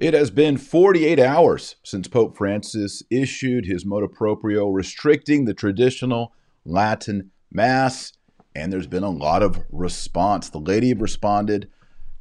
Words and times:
It 0.00 0.14
has 0.14 0.30
been 0.30 0.56
48 0.56 1.18
hours 1.20 1.76
since 1.82 2.08
Pope 2.08 2.34
Francis 2.34 3.02
issued 3.10 3.66
his 3.66 3.84
motu 3.84 4.08
proprio 4.08 4.70
restricting 4.70 5.44
the 5.44 5.52
traditional 5.52 6.32
Latin 6.64 7.32
Mass, 7.52 8.14
and 8.54 8.72
there's 8.72 8.86
been 8.86 9.02
a 9.02 9.10
lot 9.10 9.42
of 9.42 9.62
response. 9.70 10.48
The 10.48 10.58
laity 10.58 10.94
responded, 10.94 11.68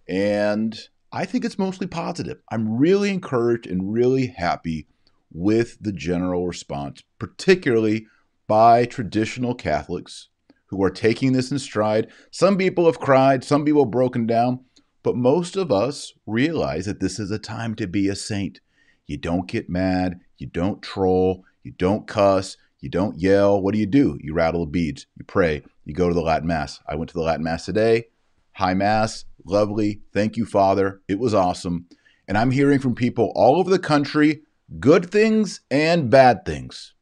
and 0.10 0.78
I 1.14 1.24
think 1.24 1.46
it's 1.46 1.58
mostly 1.58 1.88
positive. 1.88 2.42
I'm 2.52 2.78
really 2.78 3.12
encouraged 3.12 3.66
and 3.66 3.94
really 3.94 4.28
happy 4.28 4.86
with 5.32 5.78
the 5.80 5.94
general 5.94 6.48
response, 6.48 7.02
particularly 7.18 8.08
by 8.46 8.84
traditional 8.84 9.56
Catholics 9.56 10.28
who 10.66 10.84
are 10.84 10.92
taking 10.92 11.32
this 11.32 11.50
in 11.50 11.60
stride. 11.60 12.12
Some 12.30 12.58
people 12.58 12.88
have 12.88 13.00
cried, 13.00 13.46
some 13.46 13.64
people 13.64 13.86
have 13.86 13.92
broken 13.92 14.28
down. 14.28 14.66
But 15.02 15.16
most 15.16 15.56
of 15.56 15.72
us 15.72 16.14
realize 16.26 16.86
that 16.86 17.00
this 17.00 17.20
is 17.20 17.32
a 17.32 17.40
time 17.40 17.76
to 17.76 17.88
be 17.88 18.08
a 18.10 18.16
saint. 18.16 18.60
You 19.06 19.18
don't 19.18 19.48
get 19.48 19.70
mad, 19.70 20.20
you 20.38 20.48
don't 20.48 20.82
troll, 20.82 21.46
you 21.64 21.72
don't 21.72 22.08
cuss, 22.08 22.58
you 22.80 22.90
don't 22.90 23.20
yell. 23.20 23.62
What 23.62 23.74
do 23.74 23.80
you 23.80 23.86
do? 23.86 24.18
You 24.22 24.34
rattle 24.34 24.66
beads, 24.66 25.08
you 25.16 25.26
pray, 25.26 25.64
you 25.86 25.94
go 25.94 26.08
to 26.08 26.14
the 26.14 26.22
Latin 26.22 26.48
Mass. 26.48 26.80
I 26.88 26.96
went 26.96 27.10
to 27.10 27.14
the 27.14 27.22
Latin 27.22 27.44
Mass 27.44 27.66
today. 27.66 28.08
High 28.54 28.74
Mass, 28.74 29.26
lovely. 29.46 30.02
Thank 30.14 30.38
you, 30.38 30.46
Father. 30.46 31.02
It 31.08 31.20
was 31.20 31.34
awesome. 31.34 31.88
And 32.28 32.38
I'm 32.38 32.52
hearing 32.52 32.80
from 32.80 32.94
people 32.94 33.32
all 33.36 33.58
over 33.58 33.70
the 33.70 33.80
country 33.80 34.42
good 34.80 35.10
things 35.10 35.62
and 35.72 36.10
bad 36.10 36.46
things. 36.46 36.94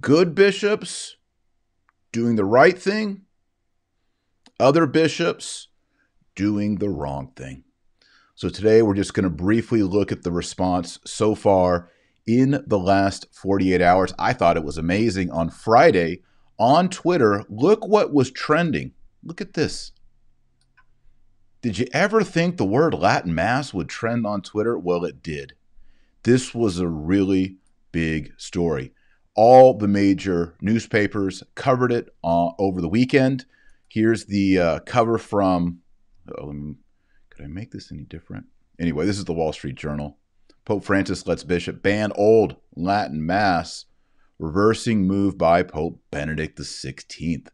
Good 0.00 0.34
bishops 0.34 1.16
doing 2.12 2.36
the 2.36 2.44
right 2.44 2.78
thing, 2.78 3.22
other 4.60 4.86
bishops 4.86 5.68
doing 6.34 6.76
the 6.76 6.88
wrong 6.88 7.32
thing. 7.36 7.64
So 8.34 8.48
today 8.48 8.82
we're 8.82 8.94
just 8.94 9.14
going 9.14 9.24
to 9.24 9.30
briefly 9.30 9.82
look 9.82 10.10
at 10.10 10.22
the 10.22 10.32
response 10.32 10.98
so 11.04 11.34
far 11.34 11.90
in 12.26 12.62
the 12.66 12.78
last 12.78 13.26
48 13.32 13.80
hours. 13.80 14.12
I 14.18 14.32
thought 14.32 14.56
it 14.56 14.64
was 14.64 14.78
amazing. 14.78 15.30
On 15.30 15.50
Friday 15.50 16.22
on 16.58 16.88
Twitter, 16.88 17.44
look 17.48 17.86
what 17.86 18.12
was 18.12 18.30
trending. 18.30 18.92
Look 19.22 19.40
at 19.40 19.54
this. 19.54 19.92
Did 21.60 21.78
you 21.78 21.86
ever 21.92 22.24
think 22.24 22.56
the 22.56 22.64
word 22.64 22.94
Latin 22.94 23.34
Mass 23.34 23.72
would 23.72 23.88
trend 23.88 24.26
on 24.26 24.42
Twitter? 24.42 24.76
Well, 24.76 25.04
it 25.04 25.22
did. 25.22 25.52
This 26.24 26.54
was 26.54 26.78
a 26.78 26.88
really 26.88 27.56
big 27.92 28.32
story. 28.36 28.92
All 29.34 29.78
the 29.78 29.88
major 29.88 30.56
newspapers 30.60 31.42
covered 31.54 31.92
it 31.92 32.08
uh, 32.24 32.50
over 32.58 32.80
the 32.80 32.88
weekend. 32.88 33.44
Here's 33.88 34.24
the 34.24 34.58
uh, 34.58 34.78
cover 34.80 35.18
from 35.18 35.78
um, 36.40 36.78
could 37.30 37.44
I 37.44 37.48
make 37.48 37.70
this 37.70 37.92
any 37.92 38.02
different? 38.02 38.46
Anyway, 38.78 39.06
this 39.06 39.18
is 39.18 39.24
the 39.24 39.32
Wall 39.32 39.52
Street 39.52 39.76
Journal. 39.76 40.18
Pope 40.64 40.84
Francis 40.84 41.26
lets 41.26 41.44
bishop 41.44 41.82
ban 41.82 42.12
old 42.14 42.56
Latin 42.76 43.24
Mass, 43.24 43.86
reversing 44.38 45.06
move 45.06 45.36
by 45.36 45.62
Pope 45.62 46.00
Benedict 46.10 46.58
XVI. 46.58 47.46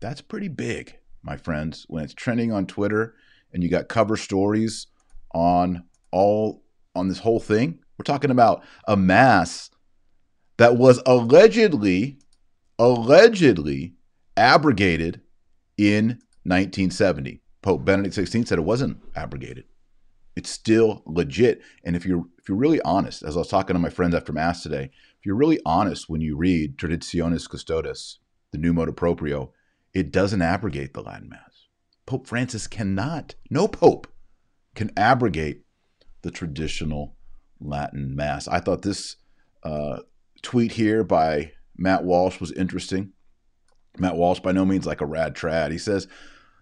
That's 0.00 0.20
pretty 0.20 0.48
big, 0.48 0.96
my 1.22 1.36
friends, 1.36 1.86
when 1.88 2.04
it's 2.04 2.14
trending 2.14 2.52
on 2.52 2.66
Twitter 2.66 3.14
and 3.52 3.62
you 3.62 3.68
got 3.68 3.88
cover 3.88 4.16
stories 4.16 4.86
on 5.32 5.84
all 6.10 6.62
on 6.94 7.08
this 7.08 7.18
whole 7.18 7.40
thing. 7.40 7.80
We're 7.98 8.04
talking 8.04 8.30
about 8.30 8.62
a 8.86 8.96
mass 8.96 9.70
that 10.56 10.76
was 10.76 11.00
allegedly 11.06 12.18
allegedly 12.78 13.94
abrogated 14.36 15.20
in 15.76 16.18
1970. 16.42 17.40
Pope 17.64 17.82
Benedict 17.82 18.14
XVI 18.14 18.46
said 18.46 18.58
it 18.58 18.62
wasn't 18.62 18.98
abrogated. 19.16 19.64
It's 20.36 20.50
still 20.50 21.02
legit. 21.06 21.62
And 21.82 21.96
if 21.96 22.04
you're 22.04 22.26
if 22.38 22.46
you're 22.46 22.58
really 22.58 22.82
honest, 22.82 23.22
as 23.22 23.36
I 23.36 23.38
was 23.38 23.48
talking 23.48 23.72
to 23.72 23.80
my 23.80 23.88
friends 23.88 24.14
after 24.14 24.34
Mass 24.34 24.62
today, 24.62 24.90
if 25.18 25.24
you're 25.24 25.34
really 25.34 25.58
honest 25.64 26.10
when 26.10 26.20
you 26.20 26.36
read 26.36 26.76
Traditionis 26.76 27.48
Custodes, 27.48 28.18
the 28.52 28.58
new 28.58 28.74
motu 28.74 28.92
proprio, 28.92 29.50
it 29.94 30.12
doesn't 30.12 30.42
abrogate 30.42 30.92
the 30.92 31.00
Latin 31.00 31.30
Mass. 31.30 31.68
Pope 32.04 32.26
Francis 32.26 32.66
cannot, 32.66 33.34
no 33.48 33.66
pope 33.66 34.08
can 34.74 34.90
abrogate 34.94 35.62
the 36.20 36.30
traditional 36.30 37.16
Latin 37.60 38.14
Mass. 38.14 38.46
I 38.46 38.60
thought 38.60 38.82
this 38.82 39.16
uh, 39.62 40.00
tweet 40.42 40.72
here 40.72 41.02
by 41.02 41.52
Matt 41.78 42.04
Walsh 42.04 42.40
was 42.40 42.52
interesting. 42.52 43.12
Matt 43.96 44.16
Walsh, 44.16 44.40
by 44.40 44.52
no 44.52 44.66
means 44.66 44.84
like 44.84 45.00
a 45.00 45.06
rad 45.06 45.34
trad. 45.34 45.70
He 45.70 45.78
says, 45.78 46.08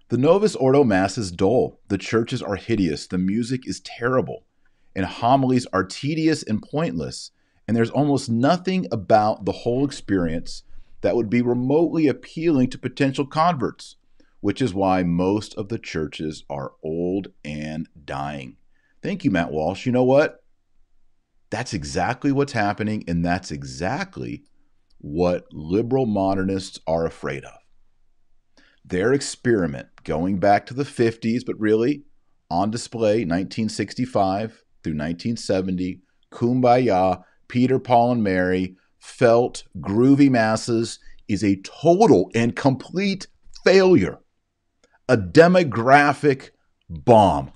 the 0.08 0.18
Novus 0.18 0.54
Ordo 0.54 0.84
Mass 0.84 1.16
is 1.16 1.32
dull, 1.32 1.80
the 1.88 1.98
churches 1.98 2.42
are 2.42 2.56
hideous, 2.56 3.06
the 3.06 3.18
music 3.18 3.66
is 3.66 3.80
terrible, 3.80 4.44
and 4.94 5.06
homilies 5.06 5.66
are 5.72 5.84
tedious 5.84 6.42
and 6.42 6.62
pointless, 6.62 7.30
and 7.66 7.76
there's 7.76 7.90
almost 7.90 8.28
nothing 8.28 8.86
about 8.92 9.44
the 9.44 9.52
whole 9.52 9.84
experience 9.84 10.64
that 11.00 11.16
would 11.16 11.30
be 11.30 11.42
remotely 11.42 12.08
appealing 12.08 12.68
to 12.70 12.78
potential 12.78 13.26
converts, 13.26 13.96
which 14.40 14.60
is 14.60 14.74
why 14.74 15.02
most 15.02 15.54
of 15.54 15.68
the 15.68 15.78
churches 15.78 16.44
are 16.50 16.72
old 16.82 17.28
and 17.44 17.88
dying. 18.04 18.56
Thank 19.02 19.24
you, 19.24 19.30
Matt 19.30 19.50
Walsh. 19.50 19.86
You 19.86 19.92
know 19.92 20.04
what? 20.04 20.44
That's 21.50 21.74
exactly 21.74 22.32
what's 22.32 22.52
happening, 22.52 23.04
and 23.08 23.24
that's 23.24 23.50
exactly 23.50 24.44
what 24.98 25.46
liberal 25.52 26.06
modernists 26.06 26.78
are 26.86 27.04
afraid 27.04 27.44
of 27.44 27.61
their 28.84 29.12
experiment 29.12 29.88
going 30.04 30.38
back 30.38 30.66
to 30.66 30.74
the 30.74 30.84
50s, 30.84 31.44
but 31.46 31.58
really 31.58 32.04
on 32.50 32.70
display 32.70 33.24
1965 33.24 34.64
through 34.82 34.92
1970, 34.92 36.00
Kumbaya, 36.30 37.22
Peter, 37.48 37.78
Paul, 37.78 38.12
and 38.12 38.22
Mary, 38.22 38.76
felt 38.98 39.64
groovy 39.78 40.30
masses 40.30 40.98
is 41.28 41.42
a 41.42 41.60
total 41.62 42.30
and 42.34 42.54
complete 42.54 43.26
failure, 43.64 44.18
a 45.08 45.16
demographic 45.16 46.50
bomb. 46.88 47.52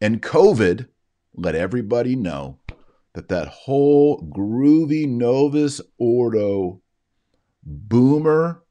And 0.00 0.20
COVID 0.20 0.88
let 1.34 1.54
everybody 1.54 2.16
know 2.16 2.58
that 3.14 3.28
that 3.28 3.48
whole 3.48 4.20
groovy 4.20 5.08
Novus 5.08 5.80
Ordo 5.98 6.82
boomer 7.62 8.63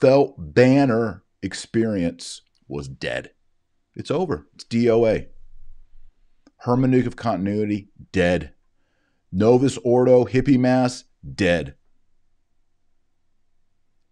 felt 0.00 0.34
banner 0.38 1.22
experience 1.42 2.42
was 2.68 2.88
dead. 2.88 3.30
It's 3.94 4.10
over. 4.10 4.46
It's 4.54 4.64
DOA. 4.64 5.28
Hermeneutic 6.64 7.06
of 7.06 7.16
continuity, 7.16 7.88
dead. 8.12 8.52
Novus 9.32 9.78
Ordo, 9.78 10.24
hippie 10.24 10.58
mass, 10.58 11.04
dead. 11.34 11.74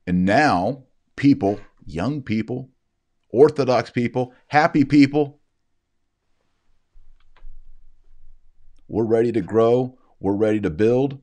And 0.07 0.25
now, 0.25 0.85
people, 1.17 1.61
young 1.85 2.23
people, 2.23 2.71
Orthodox 3.31 3.91
people, 3.91 4.33
happy 4.49 4.85
people, 4.85 5.41
we're 8.89 9.05
ready 9.05 9.33
to 9.33 9.41
grow. 9.41 9.99
We're 10.21 10.37
ready 10.37 10.61
to 10.61 10.71
build. 10.71 11.21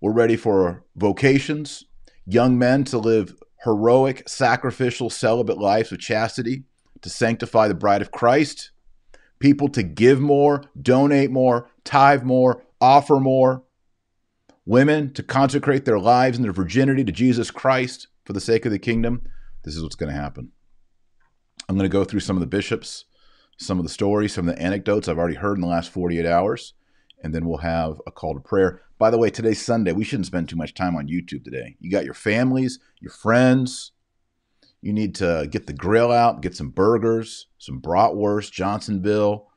We're 0.00 0.12
ready 0.12 0.36
for 0.36 0.84
vocations, 0.96 1.84
young 2.24 2.58
men 2.58 2.84
to 2.84 2.98
live 2.98 3.34
heroic, 3.64 4.28
sacrificial, 4.28 5.10
celibate 5.10 5.58
lives 5.58 5.92
of 5.92 5.98
chastity 5.98 6.64
to 7.00 7.08
sanctify 7.08 7.68
the 7.68 7.74
bride 7.74 8.02
of 8.02 8.10
Christ, 8.10 8.70
people 9.38 9.68
to 9.68 9.82
give 9.82 10.20
more, 10.20 10.64
donate 10.80 11.30
more, 11.30 11.70
tithe 11.84 12.22
more, 12.22 12.62
offer 12.80 13.20
more, 13.20 13.62
women 14.64 15.12
to 15.12 15.22
consecrate 15.22 15.84
their 15.84 15.98
lives 15.98 16.38
and 16.38 16.44
their 16.44 16.52
virginity 16.52 17.04
to 17.04 17.12
Jesus 17.12 17.50
Christ 17.50 18.08
for 18.24 18.32
the 18.32 18.40
sake 18.40 18.64
of 18.64 18.72
the 18.72 18.78
kingdom. 18.78 19.22
This 19.64 19.76
is 19.76 19.82
what's 19.82 19.96
going 19.96 20.12
to 20.12 20.20
happen. 20.20 20.52
I'm 21.68 21.76
going 21.76 21.88
to 21.88 21.92
go 21.92 22.04
through 22.04 22.20
some 22.20 22.36
of 22.36 22.40
the 22.40 22.46
bishops, 22.46 23.04
some 23.56 23.78
of 23.78 23.84
the 23.84 23.90
stories, 23.90 24.34
some 24.34 24.48
of 24.48 24.54
the 24.54 24.62
anecdotes 24.62 25.08
I've 25.08 25.18
already 25.18 25.36
heard 25.36 25.56
in 25.56 25.60
the 25.60 25.68
last 25.68 25.90
48 25.90 26.26
hours, 26.26 26.74
and 27.22 27.34
then 27.34 27.46
we'll 27.46 27.58
have 27.58 28.00
a 28.06 28.10
call 28.10 28.34
to 28.34 28.40
prayer. 28.40 28.82
By 29.02 29.10
the 29.10 29.18
way, 29.18 29.30
today's 29.30 29.60
Sunday. 29.60 29.90
We 29.90 30.04
shouldn't 30.04 30.26
spend 30.26 30.48
too 30.48 30.54
much 30.54 30.74
time 30.74 30.94
on 30.94 31.08
YouTube 31.08 31.42
today. 31.42 31.74
You 31.80 31.90
got 31.90 32.04
your 32.04 32.14
families, 32.14 32.78
your 33.00 33.10
friends. 33.10 33.90
You 34.80 34.92
need 34.92 35.16
to 35.16 35.48
get 35.50 35.66
the 35.66 35.72
grill 35.72 36.12
out, 36.12 36.40
get 36.40 36.54
some 36.54 36.68
burgers, 36.70 37.48
some 37.58 37.82
bratwurst, 37.82 38.52
Johnsonville. 38.52 39.48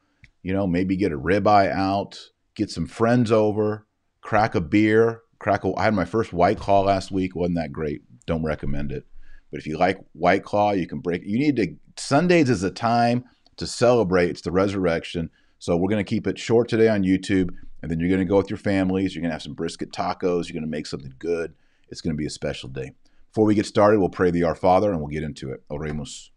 You 0.42 0.52
know, 0.54 0.66
maybe 0.66 0.96
get 0.96 1.12
a 1.12 1.20
ribeye 1.20 1.72
out, 1.72 2.32
get 2.56 2.72
some 2.72 2.88
friends 2.88 3.32
over, 3.32 3.86
crack 4.22 4.56
a 4.56 4.62
beer, 4.62 5.22
crack 5.38 5.64
a. 5.64 5.76
I 5.76 5.84
had 5.84 5.94
my 5.94 6.06
first 6.06 6.34
White 6.34 6.58
Claw 6.58 6.82
last 6.82 7.12
week. 7.12 7.36
wasn't 7.36 7.58
that 7.58 7.72
great? 7.72 8.02
Don't 8.26 8.44
recommend 8.44 8.92
it. 8.92 9.06
But 9.52 9.60
if 9.60 9.68
you 9.68 9.78
like 9.78 10.00
White 10.14 10.44
Claw, 10.44 10.72
you 10.72 10.88
can 10.88 11.02
break. 11.02 11.22
You 11.24 11.38
need 11.38 11.58
to. 11.58 11.76
Sundays 11.98 12.50
is 12.50 12.64
a 12.64 12.72
time 12.72 13.26
to 13.58 13.68
celebrate. 13.68 14.32
It's 14.32 14.42
the 14.42 14.52
resurrection. 14.52 15.30
So 15.60 15.76
we're 15.78 15.90
going 15.90 16.04
to 16.04 16.10
keep 16.10 16.28
it 16.28 16.38
short 16.38 16.70
today 16.70 16.88
on 16.88 17.04
YouTube. 17.04 17.52
And 17.82 17.92
then 17.92 18.00
you're 18.00 18.10
going 18.10 18.20
to 18.20 18.26
go 18.26 18.38
with 18.38 18.50
your 18.50 18.58
families. 18.58 19.14
You're 19.14 19.22
going 19.22 19.30
to 19.30 19.36
have 19.36 19.42
some 19.42 19.54
brisket 19.54 19.92
tacos. 19.92 20.48
You're 20.48 20.60
going 20.60 20.64
to 20.64 20.68
make 20.68 20.88
something 20.88 21.14
good. 21.20 21.54
It's 21.90 22.02
going 22.02 22.16
to 22.16 22.18
be 22.18 22.26
a 22.26 22.32
special 22.32 22.70
day. 22.70 22.94
Before 23.32 23.46
we 23.46 23.56
get 23.56 23.66
started, 23.66 24.00
we'll 24.00 24.10
pray 24.10 24.32
the 24.32 24.44
Our 24.44 24.56
Father 24.56 24.92
and 24.92 25.00
we'll 25.00 25.10
get 25.10 25.24
into 25.24 25.52
it. 25.52 25.64
Oremus. 25.70 26.30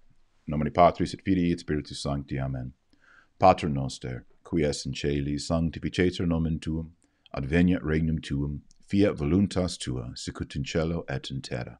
Nomine 0.46 0.72
Patris 0.72 1.14
et 1.14 1.22
Filii 1.22 1.52
et 1.52 1.60
Spiritus 1.60 2.02
Sancti. 2.02 2.38
Amen. 2.38 2.72
Pater 3.38 3.68
noster, 3.68 4.24
qui 4.42 4.64
es 4.64 4.84
in 4.84 4.94
celi, 4.94 5.36
sanctificetur 5.36 6.26
nomen 6.26 6.58
tuum, 6.58 6.92
adveniat 7.36 7.82
regnum 7.82 8.20
tuum, 8.20 8.62
fiat 8.88 9.14
voluntas 9.14 9.78
tua, 9.78 10.10
sicut 10.14 10.56
in 10.56 10.64
cielo 10.64 11.04
et 11.08 11.30
in 11.30 11.40
terra. 11.40 11.78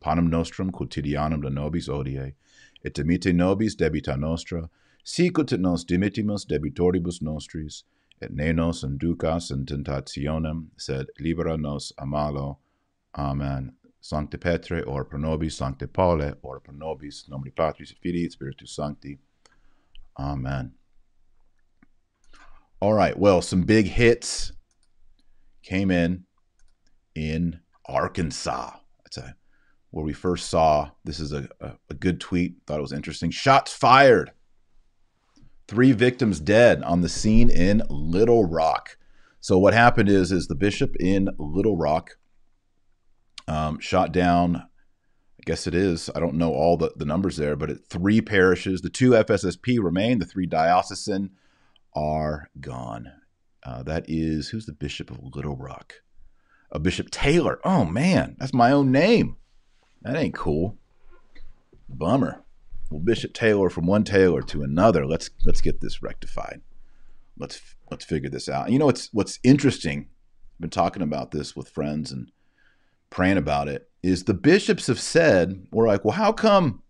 Panem 0.00 0.30
nostrum 0.30 0.70
quotidianum 0.70 1.42
da 1.42 1.48
nobis 1.48 1.88
odie, 1.88 2.34
et 2.84 2.94
dimite 2.94 3.34
nobis 3.34 3.74
debita 3.74 4.16
nostra, 4.16 4.70
sicut 5.04 5.52
et 5.52 5.60
nos 5.60 5.84
dimittimus 5.84 6.44
debitoribus 6.44 7.22
nostris, 7.22 7.84
et 8.20 8.32
ne 8.32 8.52
nos 8.52 8.82
inducas 8.82 9.50
in 9.50 9.66
tentationem, 9.66 10.66
sed 10.76 11.06
libera 11.20 11.56
nos 11.56 11.92
a 11.98 12.06
malo. 12.06 12.58
Amen. 13.16 13.74
Sancte 14.00 14.38
Petre, 14.38 14.82
or 14.82 15.04
pro 15.04 15.18
nobis, 15.18 15.56
Sancte 15.56 15.90
Paule, 15.90 16.34
or 16.42 16.60
pro 16.60 16.74
nobis, 16.74 17.24
nomini 17.28 17.50
Patris 17.54 17.90
et 17.92 17.98
Filii 18.02 18.28
Spiritus 18.28 18.72
Sancti. 18.72 19.18
Amen. 20.18 20.72
All 22.80 22.92
right, 22.92 23.18
well, 23.18 23.40
some 23.40 23.62
big 23.62 23.86
hits 23.86 24.52
came 25.62 25.90
in 25.90 26.24
in 27.14 27.60
Arkansas. 27.86 28.72
That's 29.04 29.16
a, 29.16 29.36
where 29.90 30.04
we 30.04 30.12
first 30.12 30.50
saw. 30.50 30.90
This 31.04 31.18
is 31.18 31.32
a, 31.32 31.48
a, 31.60 31.72
a 31.88 31.94
good 31.94 32.20
tweet. 32.20 32.56
Thought 32.66 32.80
it 32.80 32.82
was 32.82 32.92
interesting. 32.92 33.30
Shots 33.30 33.72
fired. 33.72 34.32
Three 35.66 35.92
victims 35.92 36.40
dead 36.40 36.82
on 36.82 37.00
the 37.00 37.08
scene 37.08 37.50
in 37.50 37.82
Little 37.88 38.44
Rock. 38.44 38.98
So 39.40 39.58
what 39.58 39.74
happened 39.74 40.08
is, 40.08 40.32
is 40.32 40.46
the 40.46 40.54
bishop 40.54 40.96
in 41.00 41.28
Little 41.38 41.76
Rock 41.76 42.18
um, 43.48 43.78
shot 43.78 44.12
down. 44.12 44.56
I 44.56 45.42
guess 45.44 45.66
it 45.66 45.74
is. 45.74 46.10
I 46.14 46.20
don't 46.20 46.34
know 46.34 46.52
all 46.52 46.76
the, 46.76 46.92
the 46.96 47.04
numbers 47.04 47.36
there, 47.36 47.56
but 47.56 47.70
at 47.70 47.86
three 47.88 48.20
parishes. 48.20 48.80
The 48.80 48.90
two 48.90 49.10
FSSP 49.10 49.82
remain. 49.82 50.18
The 50.18 50.24
three 50.24 50.46
diocesan 50.46 51.30
are 51.94 52.50
gone. 52.60 53.12
Uh, 53.62 53.82
that 53.82 54.04
is 54.08 54.48
who's 54.48 54.66
the 54.66 54.72
bishop 54.72 55.10
of 55.10 55.34
Little 55.34 55.56
Rock? 55.56 55.94
A 56.70 56.78
Bishop 56.78 57.10
Taylor. 57.10 57.60
Oh 57.64 57.84
man, 57.84 58.36
that's 58.38 58.52
my 58.52 58.70
own 58.70 58.90
name. 58.90 59.36
That 60.02 60.16
ain't 60.16 60.34
cool. 60.34 60.76
Bummer. 61.88 62.43
Bishop 63.00 63.32
Taylor 63.32 63.70
from 63.70 63.86
one 63.86 64.04
Taylor 64.04 64.42
to 64.42 64.62
another. 64.62 65.06
Let's 65.06 65.30
let's 65.44 65.60
get 65.60 65.80
this 65.80 66.02
rectified. 66.02 66.60
Let's 67.38 67.60
let's 67.90 68.04
figure 68.04 68.30
this 68.30 68.48
out. 68.48 68.70
You 68.70 68.78
know 68.78 68.86
what's 68.86 69.08
what's 69.12 69.38
interesting? 69.42 70.08
I've 70.56 70.60
been 70.60 70.70
talking 70.70 71.02
about 71.02 71.30
this 71.30 71.56
with 71.56 71.68
friends 71.68 72.12
and 72.12 72.30
praying 73.10 73.38
about 73.38 73.68
it. 73.68 73.88
Is 74.02 74.24
the 74.24 74.34
bishops 74.34 74.86
have 74.86 75.00
said 75.00 75.66
we're 75.72 75.88
like, 75.88 76.04
well, 76.04 76.14
how 76.14 76.32
come 76.32 76.82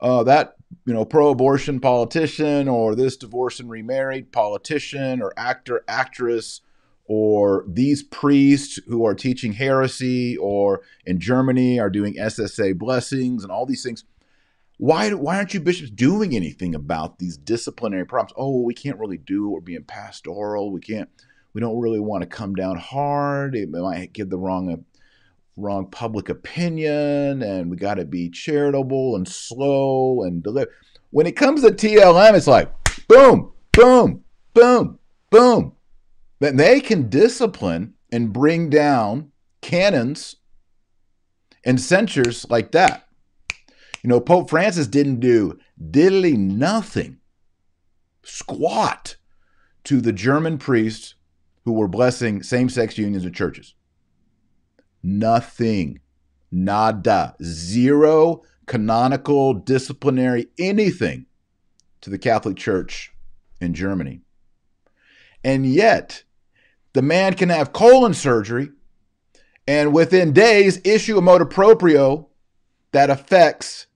uh, 0.00 0.22
that 0.24 0.56
you 0.86 0.94
know 0.94 1.04
pro-abortion 1.04 1.80
politician 1.80 2.68
or 2.68 2.94
this 2.94 3.16
divorced 3.16 3.60
and 3.60 3.70
remarried 3.70 4.32
politician 4.32 5.20
or 5.20 5.32
actor 5.36 5.84
actress 5.88 6.60
or 7.12 7.64
these 7.66 8.04
priests 8.04 8.78
who 8.86 9.04
are 9.04 9.16
teaching 9.16 9.52
heresy 9.54 10.36
or 10.36 10.80
in 11.04 11.18
Germany 11.18 11.80
are 11.80 11.90
doing 11.90 12.14
SSA 12.14 12.78
blessings 12.78 13.42
and 13.42 13.50
all 13.50 13.66
these 13.66 13.82
things. 13.82 14.04
Why, 14.80 15.10
why 15.10 15.36
aren't 15.36 15.52
you 15.52 15.60
bishops 15.60 15.90
doing 15.90 16.34
anything 16.34 16.74
about 16.74 17.18
these 17.18 17.36
disciplinary 17.36 18.06
problems? 18.06 18.32
Oh, 18.34 18.62
we 18.62 18.72
can't 18.72 18.98
really 18.98 19.18
do. 19.18 19.50
We're 19.50 19.60
being 19.60 19.84
pastoral. 19.84 20.72
We 20.72 20.80
can't, 20.80 21.10
we 21.52 21.60
don't 21.60 21.78
really 21.78 22.00
want 22.00 22.22
to 22.22 22.26
come 22.26 22.54
down 22.54 22.78
hard. 22.78 23.54
It 23.54 23.68
might 23.68 24.14
give 24.14 24.30
the 24.30 24.38
wrong, 24.38 24.72
uh, 24.72 24.76
wrong 25.58 25.90
public 25.90 26.30
opinion 26.30 27.42
and 27.42 27.70
we 27.70 27.76
got 27.76 27.96
to 27.96 28.06
be 28.06 28.30
charitable 28.30 29.16
and 29.16 29.28
slow 29.28 30.22
and 30.22 30.42
deliver. 30.42 30.70
When 31.10 31.26
it 31.26 31.36
comes 31.36 31.60
to 31.60 31.72
TLM, 31.72 32.32
it's 32.32 32.46
like 32.46 32.72
boom, 33.06 33.52
boom, 33.72 34.24
boom, 34.54 34.98
boom 35.28 35.72
that 36.38 36.56
they 36.56 36.80
can 36.80 37.10
discipline 37.10 37.92
and 38.10 38.32
bring 38.32 38.70
down 38.70 39.30
canons 39.60 40.36
and 41.66 41.78
censures 41.78 42.48
like 42.48 42.72
that. 42.72 43.09
You 44.02 44.08
know, 44.08 44.20
Pope 44.20 44.48
Francis 44.48 44.86
didn't 44.86 45.20
do 45.20 45.58
diddly 45.80 46.36
nothing, 46.36 47.18
squat 48.22 49.16
to 49.84 50.00
the 50.00 50.12
German 50.12 50.58
priests 50.58 51.14
who 51.64 51.72
were 51.72 51.88
blessing 51.88 52.42
same 52.42 52.68
sex 52.68 52.96
unions 52.96 53.24
in 53.24 53.32
churches. 53.32 53.74
Nothing. 55.02 56.00
Nada. 56.50 57.36
Zero 57.42 58.42
canonical, 58.66 59.54
disciplinary, 59.54 60.46
anything 60.58 61.26
to 62.00 62.10
the 62.10 62.18
Catholic 62.18 62.56
Church 62.56 63.12
in 63.60 63.74
Germany. 63.74 64.20
And 65.42 65.66
yet, 65.66 66.22
the 66.92 67.02
man 67.02 67.34
can 67.34 67.48
have 67.48 67.72
colon 67.72 68.14
surgery 68.14 68.70
and 69.66 69.92
within 69.92 70.32
days 70.32 70.80
issue 70.84 71.18
a 71.18 71.20
motu 71.20 71.46
proprio 71.46 72.28
that 72.92 73.10
affects 73.10 73.86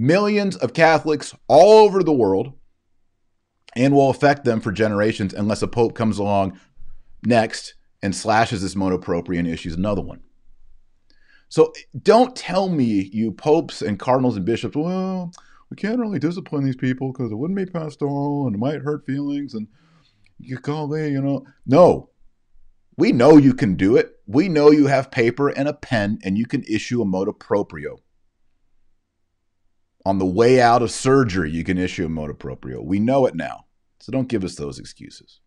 millions 0.00 0.56
of 0.56 0.72
Catholics 0.72 1.34
all 1.46 1.84
over 1.84 2.02
the 2.02 2.12
world 2.12 2.54
and 3.76 3.94
will 3.94 4.08
affect 4.08 4.44
them 4.44 4.58
for 4.60 4.72
generations 4.72 5.34
unless 5.34 5.60
a 5.60 5.68
pope 5.68 5.94
comes 5.94 6.18
along 6.18 6.58
next 7.24 7.74
and 8.02 8.16
slashes 8.16 8.62
this 8.62 8.74
motu 8.74 8.98
proprio 8.98 9.38
and 9.38 9.46
issues 9.48 9.74
another 9.74 10.00
one. 10.00 10.20
So 11.50 11.74
don't 12.02 12.34
tell 12.34 12.70
me, 12.70 13.10
you 13.12 13.30
popes 13.30 13.82
and 13.82 13.98
cardinals 13.98 14.36
and 14.36 14.46
bishops, 14.46 14.74
well, 14.74 15.32
we 15.68 15.76
can't 15.76 15.98
really 15.98 16.18
discipline 16.18 16.64
these 16.64 16.76
people 16.76 17.12
because 17.12 17.30
it 17.30 17.36
wouldn't 17.36 17.58
be 17.58 17.66
pastoral 17.66 18.46
and 18.46 18.56
it 18.56 18.58
might 18.58 18.80
hurt 18.80 19.04
feelings 19.04 19.52
and 19.52 19.68
you 20.38 20.56
call 20.56 20.88
they, 20.88 21.10
you 21.10 21.20
know. 21.20 21.44
No, 21.66 22.08
we 22.96 23.12
know 23.12 23.36
you 23.36 23.52
can 23.52 23.74
do 23.74 23.96
it. 23.96 24.14
We 24.26 24.48
know 24.48 24.70
you 24.70 24.86
have 24.86 25.10
paper 25.10 25.48
and 25.48 25.68
a 25.68 25.74
pen 25.74 26.20
and 26.24 26.38
you 26.38 26.46
can 26.46 26.62
issue 26.64 27.02
a 27.02 27.04
motu 27.04 27.34
proprio. 27.34 27.98
On 30.06 30.18
the 30.18 30.26
way 30.26 30.60
out 30.60 30.82
of 30.82 30.90
surgery, 30.90 31.50
you 31.50 31.62
can 31.62 31.78
issue 31.78 32.06
a 32.06 32.08
motu 32.08 32.34
proprio. 32.34 32.82
We 32.82 32.98
know 32.98 33.26
it 33.26 33.34
now. 33.34 33.66
So 34.00 34.10
don't 34.12 34.28
give 34.28 34.44
us 34.44 34.54
those 34.54 34.78
excuses. 34.78 35.40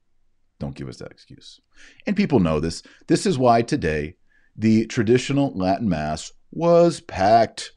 Don't 0.60 0.76
give 0.76 0.88
us 0.88 0.98
that 0.98 1.12
excuse. 1.12 1.60
And 2.06 2.16
people 2.16 2.40
know 2.40 2.60
this. 2.60 2.84
This 3.08 3.26
is 3.26 3.38
why 3.38 3.64
today 3.64 4.16
the 4.56 4.86
traditional 4.86 5.52
Latin 5.58 5.90
Mass 5.90 6.32
was 6.52 7.02
packed. 7.02 7.72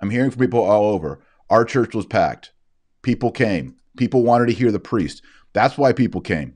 I'm 0.00 0.10
hearing 0.10 0.30
from 0.30 0.40
people 0.40 0.62
all 0.62 0.84
over. 0.92 1.24
Our 1.48 1.64
church 1.64 1.94
was 1.94 2.06
packed. 2.06 2.52
People 3.02 3.30
came. 3.30 3.76
People 3.96 4.22
wanted 4.22 4.46
to 4.46 4.52
hear 4.52 4.70
the 4.70 4.78
priest. 4.78 5.22
That's 5.54 5.78
why 5.78 5.92
people 5.92 6.20
came. 6.20 6.54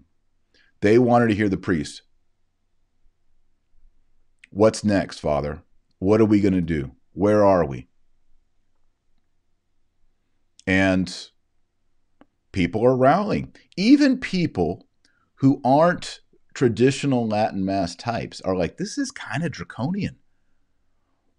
They 0.81 0.99
wanted 0.99 1.28
to 1.28 1.35
hear 1.35 1.49
the 1.49 1.57
priest. 1.57 2.02
What's 4.50 4.85
next, 4.85 5.19
Father? 5.19 5.62
What 5.99 6.21
are 6.21 6.26
we 6.26 6.40
going 6.40 6.55
to 6.55 6.61
do? 6.61 6.93
Where 7.12 7.45
are 7.45 7.64
we? 7.64 7.88
And 10.69 11.31
people 12.53 12.85
are 12.85 12.95
rallying. 12.95 13.55
Even 13.79 14.21
people 14.21 14.87
who 15.37 15.63
aren't 15.65 16.21
traditional 16.53 17.27
Latin 17.27 17.65
Mass 17.65 17.97
types 17.97 18.43
are 18.43 18.55
like, 18.55 18.77
this 18.77 18.99
is 18.99 19.11
kind 19.11 19.43
of 19.45 19.51
draconian. 19.51 20.17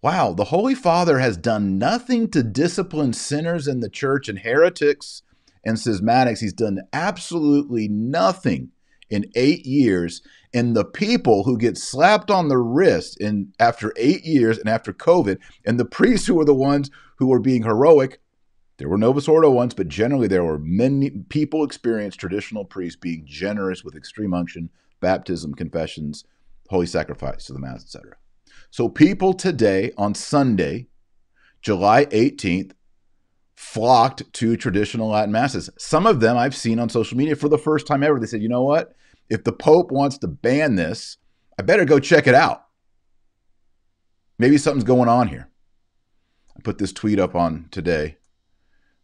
Wow, 0.02 0.32
the 0.32 0.46
Holy 0.46 0.74
Father 0.74 1.20
has 1.20 1.36
done 1.36 1.78
nothing 1.78 2.28
to 2.30 2.42
discipline 2.42 3.12
sinners 3.12 3.68
in 3.68 3.78
the 3.78 3.88
church 3.88 4.28
and 4.28 4.40
heretics 4.40 5.22
and 5.64 5.76
schismatics. 5.76 6.40
He's 6.40 6.52
done 6.52 6.80
absolutely 6.92 7.86
nothing 7.86 8.70
in 9.10 9.30
eight 9.36 9.64
years. 9.64 10.22
And 10.52 10.74
the 10.74 10.84
people 10.84 11.44
who 11.44 11.56
get 11.56 11.78
slapped 11.78 12.32
on 12.32 12.48
the 12.48 12.58
wrist 12.58 13.16
in 13.20 13.52
after 13.60 13.92
eight 13.96 14.24
years 14.24 14.58
and 14.58 14.68
after 14.68 14.92
COVID, 14.92 15.38
and 15.64 15.78
the 15.78 15.84
priests 15.84 16.26
who 16.26 16.40
are 16.40 16.44
the 16.44 16.52
ones 16.52 16.90
who 17.18 17.32
are 17.32 17.38
being 17.38 17.62
heroic, 17.62 18.20
there 18.80 18.88
were 18.88 18.96
Novus 18.96 19.28
Ordo 19.28 19.50
ones, 19.50 19.74
but 19.74 19.88
generally 19.88 20.26
there 20.26 20.42
were 20.42 20.58
many 20.58 21.10
people 21.10 21.64
experienced 21.64 22.18
traditional 22.18 22.64
priests 22.64 22.98
being 22.98 23.26
generous 23.26 23.84
with 23.84 23.94
extreme 23.94 24.32
unction, 24.32 24.70
baptism, 25.00 25.54
confessions, 25.54 26.24
holy 26.70 26.86
sacrifice 26.86 27.44
to 27.44 27.52
the 27.52 27.58
Mass, 27.58 27.82
etc. 27.82 28.16
So 28.70 28.88
people 28.88 29.34
today 29.34 29.92
on 29.98 30.14
Sunday, 30.14 30.86
July 31.60 32.06
18th, 32.06 32.72
flocked 33.54 34.32
to 34.32 34.56
traditional 34.56 35.08
Latin 35.08 35.30
masses. 35.30 35.68
Some 35.76 36.06
of 36.06 36.20
them 36.20 36.38
I've 36.38 36.56
seen 36.56 36.78
on 36.78 36.88
social 36.88 37.18
media 37.18 37.36
for 37.36 37.50
the 37.50 37.58
first 37.58 37.86
time 37.86 38.02
ever. 38.02 38.18
They 38.18 38.24
said, 38.24 38.40
you 38.40 38.48
know 38.48 38.62
what? 38.62 38.94
If 39.28 39.44
the 39.44 39.52
Pope 39.52 39.92
wants 39.92 40.16
to 40.18 40.26
ban 40.26 40.76
this, 40.76 41.18
I 41.58 41.62
better 41.62 41.84
go 41.84 42.00
check 42.00 42.26
it 42.26 42.34
out. 42.34 42.64
Maybe 44.38 44.56
something's 44.56 44.84
going 44.84 45.10
on 45.10 45.28
here. 45.28 45.50
I 46.56 46.62
put 46.62 46.78
this 46.78 46.94
tweet 46.94 47.18
up 47.18 47.34
on 47.34 47.68
today. 47.70 48.16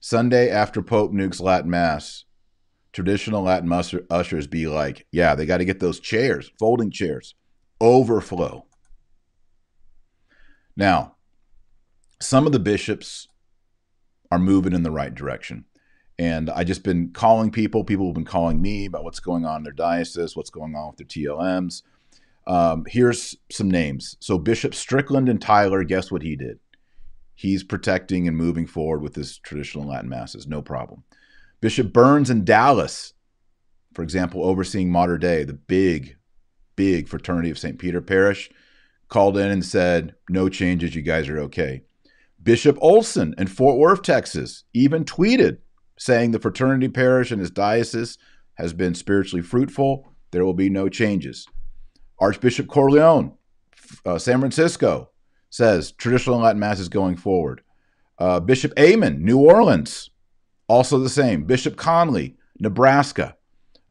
Sunday 0.06 0.48
after 0.48 0.82
Pope 0.82 1.10
nukes 1.12 1.42
Latin 1.42 1.68
Mass, 1.68 2.26
traditional 2.92 3.42
Latin 3.42 3.72
ushers 4.08 4.46
be 4.46 4.68
like, 4.68 5.04
yeah, 5.10 5.34
they 5.34 5.44
got 5.46 5.56
to 5.56 5.64
get 5.64 5.80
those 5.80 5.98
chairs, 5.98 6.48
folding 6.60 6.92
chairs, 6.92 7.34
overflow. 7.80 8.66
Now, 10.76 11.16
some 12.20 12.46
of 12.46 12.52
the 12.52 12.60
bishops 12.60 13.26
are 14.30 14.38
moving 14.38 14.74
in 14.74 14.84
the 14.84 14.92
right 14.92 15.12
direction. 15.12 15.64
And 16.20 16.50
I 16.50 16.62
just 16.62 16.84
been 16.84 17.10
calling 17.10 17.50
people. 17.50 17.82
People 17.82 18.06
have 18.06 18.14
been 18.14 18.24
calling 18.24 18.62
me 18.62 18.86
about 18.86 19.02
what's 19.02 19.18
going 19.18 19.44
on 19.44 19.56
in 19.56 19.62
their 19.64 19.72
diocese, 19.72 20.36
what's 20.36 20.50
going 20.50 20.76
on 20.76 20.86
with 20.86 20.98
their 20.98 21.06
TLMs. 21.08 21.82
Um, 22.46 22.84
here's 22.86 23.34
some 23.50 23.68
names. 23.68 24.16
So 24.20 24.38
Bishop 24.38 24.72
Strickland 24.72 25.28
and 25.28 25.42
Tyler, 25.42 25.82
guess 25.82 26.12
what 26.12 26.22
he 26.22 26.36
did? 26.36 26.60
He's 27.36 27.62
protecting 27.62 28.26
and 28.26 28.36
moving 28.36 28.66
forward 28.66 29.02
with 29.02 29.14
his 29.14 29.38
traditional 29.38 29.86
Latin 29.86 30.08
masses, 30.08 30.46
no 30.46 30.62
problem. 30.62 31.04
Bishop 31.60 31.92
Burns 31.92 32.30
in 32.30 32.44
Dallas, 32.44 33.12
for 33.92 34.02
example, 34.02 34.44
overseeing 34.44 34.90
Mater 34.90 35.18
Dei, 35.18 35.44
the 35.44 35.52
big, 35.52 36.16
big 36.76 37.08
fraternity 37.08 37.50
of 37.50 37.58
St. 37.58 37.78
Peter 37.78 38.00
Parish, 38.00 38.50
called 39.08 39.36
in 39.36 39.50
and 39.50 39.64
said, 39.64 40.14
No 40.30 40.48
changes, 40.48 40.94
you 40.94 41.02
guys 41.02 41.28
are 41.28 41.38
okay. 41.40 41.82
Bishop 42.42 42.78
Olson 42.80 43.34
in 43.36 43.48
Fort 43.48 43.78
Worth, 43.78 44.02
Texas, 44.02 44.64
even 44.72 45.04
tweeted 45.04 45.58
saying 45.98 46.30
the 46.30 46.38
fraternity 46.38 46.88
parish 46.88 47.32
in 47.32 47.38
his 47.38 47.50
diocese 47.50 48.18
has 48.54 48.72
been 48.72 48.94
spiritually 48.94 49.42
fruitful. 49.42 50.12
There 50.30 50.44
will 50.44 50.54
be 50.54 50.70
no 50.70 50.88
changes. 50.88 51.46
Archbishop 52.18 52.66
Cordileone, 52.66 53.34
uh, 54.04 54.18
San 54.18 54.40
Francisco, 54.40 55.10
says 55.56 55.92
traditional 55.92 56.38
Latin 56.38 56.60
Mass 56.60 56.78
is 56.78 56.90
going 56.90 57.16
forward. 57.16 57.62
Uh, 58.18 58.40
Bishop 58.40 58.74
Aymond, 58.74 59.20
New 59.20 59.38
Orleans, 59.38 60.10
also 60.68 60.98
the 60.98 61.08
same. 61.08 61.44
Bishop 61.44 61.76
Conley, 61.76 62.36
Nebraska. 62.58 63.36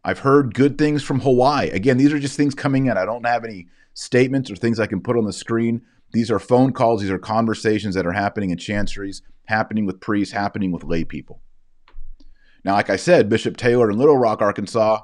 I've 0.04 0.20
heard 0.20 0.54
good 0.54 0.78
things 0.78 1.02
from 1.02 1.22
Hawaii. 1.22 1.70
Again, 1.70 1.98
these 1.98 2.14
are 2.14 2.20
just 2.20 2.38
things 2.38 2.54
coming 2.54 2.86
in. 2.86 2.98
I 2.98 3.06
don't 3.06 3.26
have 3.26 3.44
any 3.44 3.68
statements 3.96 4.52
or 4.52 4.56
things 4.56 4.80
I 4.80 4.86
can 4.86 5.02
put 5.02 5.18
on 5.18 5.26
the 5.26 5.34
screen. 5.34 5.82
These 6.14 6.30
are 6.30 6.38
phone 6.38 6.72
calls, 6.72 7.02
these 7.02 7.10
are 7.10 7.18
conversations 7.18 7.96
that 7.96 8.06
are 8.06 8.14
happening 8.14 8.52
in 8.52 8.58
chanceries, 8.60 9.24
happening 9.46 9.88
with 9.88 10.00
priests, 10.00 10.34
happening 10.34 10.72
with 10.72 10.84
lay 10.84 11.04
people. 11.04 11.42
Now, 12.64 12.74
like 12.74 12.92
I 12.92 12.96
said, 12.96 13.28
Bishop 13.28 13.58
Taylor 13.58 13.90
in 13.90 13.98
Little 13.98 14.18
Rock, 14.18 14.42
Arkansas, 14.42 15.02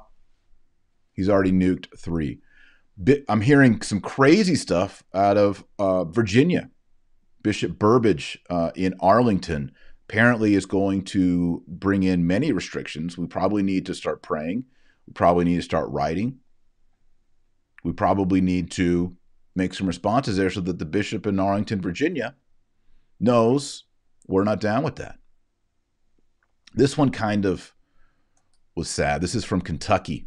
he's 1.12 1.28
already 1.28 1.52
nuked 1.52 1.86
three. 1.98 2.40
I'm 3.28 3.40
hearing 3.40 3.82
some 3.82 4.00
crazy 4.00 4.54
stuff 4.54 5.02
out 5.14 5.36
of 5.36 5.64
uh, 5.78 6.04
Virginia. 6.04 6.70
Bishop 7.42 7.72
Burbidge 7.72 8.36
uh, 8.48 8.70
in 8.74 8.94
Arlington 9.00 9.72
apparently 10.08 10.54
is 10.54 10.66
going 10.66 11.02
to 11.02 11.62
bring 11.66 12.02
in 12.02 12.26
many 12.26 12.52
restrictions. 12.52 13.18
We 13.18 13.26
probably 13.26 13.62
need 13.62 13.86
to 13.86 13.94
start 13.94 14.22
praying. 14.22 14.64
We 15.06 15.12
probably 15.14 15.44
need 15.44 15.56
to 15.56 15.62
start 15.62 15.90
writing. 15.90 16.38
We 17.82 17.92
probably 17.92 18.40
need 18.40 18.70
to 18.72 19.16
make 19.54 19.74
some 19.74 19.86
responses 19.86 20.36
there 20.36 20.50
so 20.50 20.60
that 20.60 20.78
the 20.78 20.84
bishop 20.84 21.26
in 21.26 21.40
Arlington, 21.40 21.80
Virginia 21.80 22.36
knows 23.18 23.84
we're 24.26 24.44
not 24.44 24.60
down 24.60 24.82
with 24.82 24.96
that. 24.96 25.18
This 26.74 26.96
one 26.96 27.10
kind 27.10 27.44
of 27.44 27.74
was 28.74 28.88
sad. 28.88 29.20
This 29.20 29.34
is 29.34 29.44
from 29.44 29.60
Kentucky. 29.60 30.26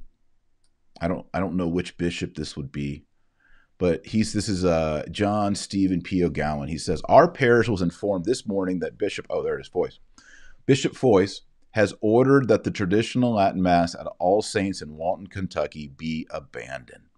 I 1.02 1.08
don't 1.08 1.26
I 1.34 1.40
don't 1.40 1.58
know 1.58 1.68
which 1.68 1.98
bishop 1.98 2.36
this 2.36 2.56
would 2.56 2.72
be, 2.72 3.06
but 3.78 4.06
he's 4.06 4.34
this 4.34 4.48
is 4.48 4.64
uh 4.64 5.04
John 5.12 5.56
Stephen 5.56 6.02
P. 6.02 6.24
O'Gowan. 6.24 6.68
He 6.68 6.78
says 6.78 7.02
our 7.06 7.30
parish 7.30 7.68
was 7.68 7.82
informed 7.82 8.26
this 8.26 8.48
morning 8.48 8.80
that 8.80 8.98
Bishop 8.98 9.26
oh 9.30 9.44
there 9.44 9.58
it 9.58 9.62
is 9.62 9.68
Foys 9.68 10.00
Bishop 10.66 10.96
Foys 10.96 11.42
has 11.72 11.94
ordered 12.00 12.48
that 12.48 12.64
the 12.64 12.72
traditional 12.72 13.34
Latin 13.34 13.62
Mass 13.62 13.96
at 13.96 14.08
All 14.18 14.42
Saints 14.42 14.82
in 14.82 14.96
Walton, 14.96 15.28
Kentucky, 15.28 15.90
be 15.90 16.26
abandoned. 16.32 17.10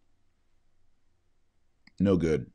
No 2.00 2.18
good. 2.18 2.50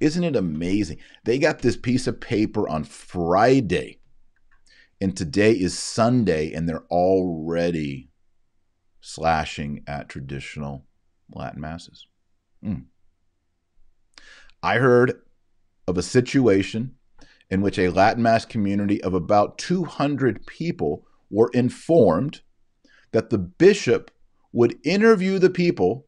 Isn't 0.00 0.24
it 0.24 0.36
amazing? 0.36 0.98
They 1.24 1.38
got 1.38 1.60
this 1.60 1.76
piece 1.76 2.06
of 2.06 2.20
paper 2.20 2.68
on 2.68 2.84
Friday, 2.84 4.00
and 5.00 5.16
today 5.16 5.52
is 5.52 5.78
Sunday, 5.78 6.52
and 6.52 6.68
they're 6.68 6.86
already 6.90 8.07
slashing 9.00 9.82
at 9.86 10.08
traditional 10.08 10.86
Latin 11.32 11.60
masses. 11.60 12.06
Mm. 12.64 12.84
I 14.62 14.78
heard 14.78 15.20
of 15.86 15.96
a 15.96 16.02
situation 16.02 16.94
in 17.50 17.60
which 17.62 17.78
a 17.78 17.88
Latin 17.88 18.22
Mass 18.22 18.44
community 18.44 19.02
of 19.02 19.14
about 19.14 19.58
200 19.58 20.46
people 20.46 21.06
were 21.30 21.50
informed 21.54 22.42
that 23.12 23.30
the 23.30 23.38
bishop 23.38 24.10
would 24.52 24.78
interview 24.84 25.38
the 25.38 25.50
people 25.50 26.06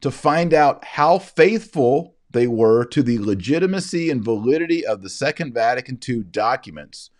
to 0.00 0.10
find 0.10 0.52
out 0.52 0.84
how 0.84 1.18
faithful 1.18 2.16
they 2.30 2.46
were 2.46 2.84
to 2.84 3.02
the 3.02 3.18
legitimacy 3.18 4.10
and 4.10 4.24
validity 4.24 4.84
of 4.84 5.02
the 5.02 5.08
Second 5.08 5.54
Vatican 5.54 5.98
II 6.06 6.24
documents 6.30 7.10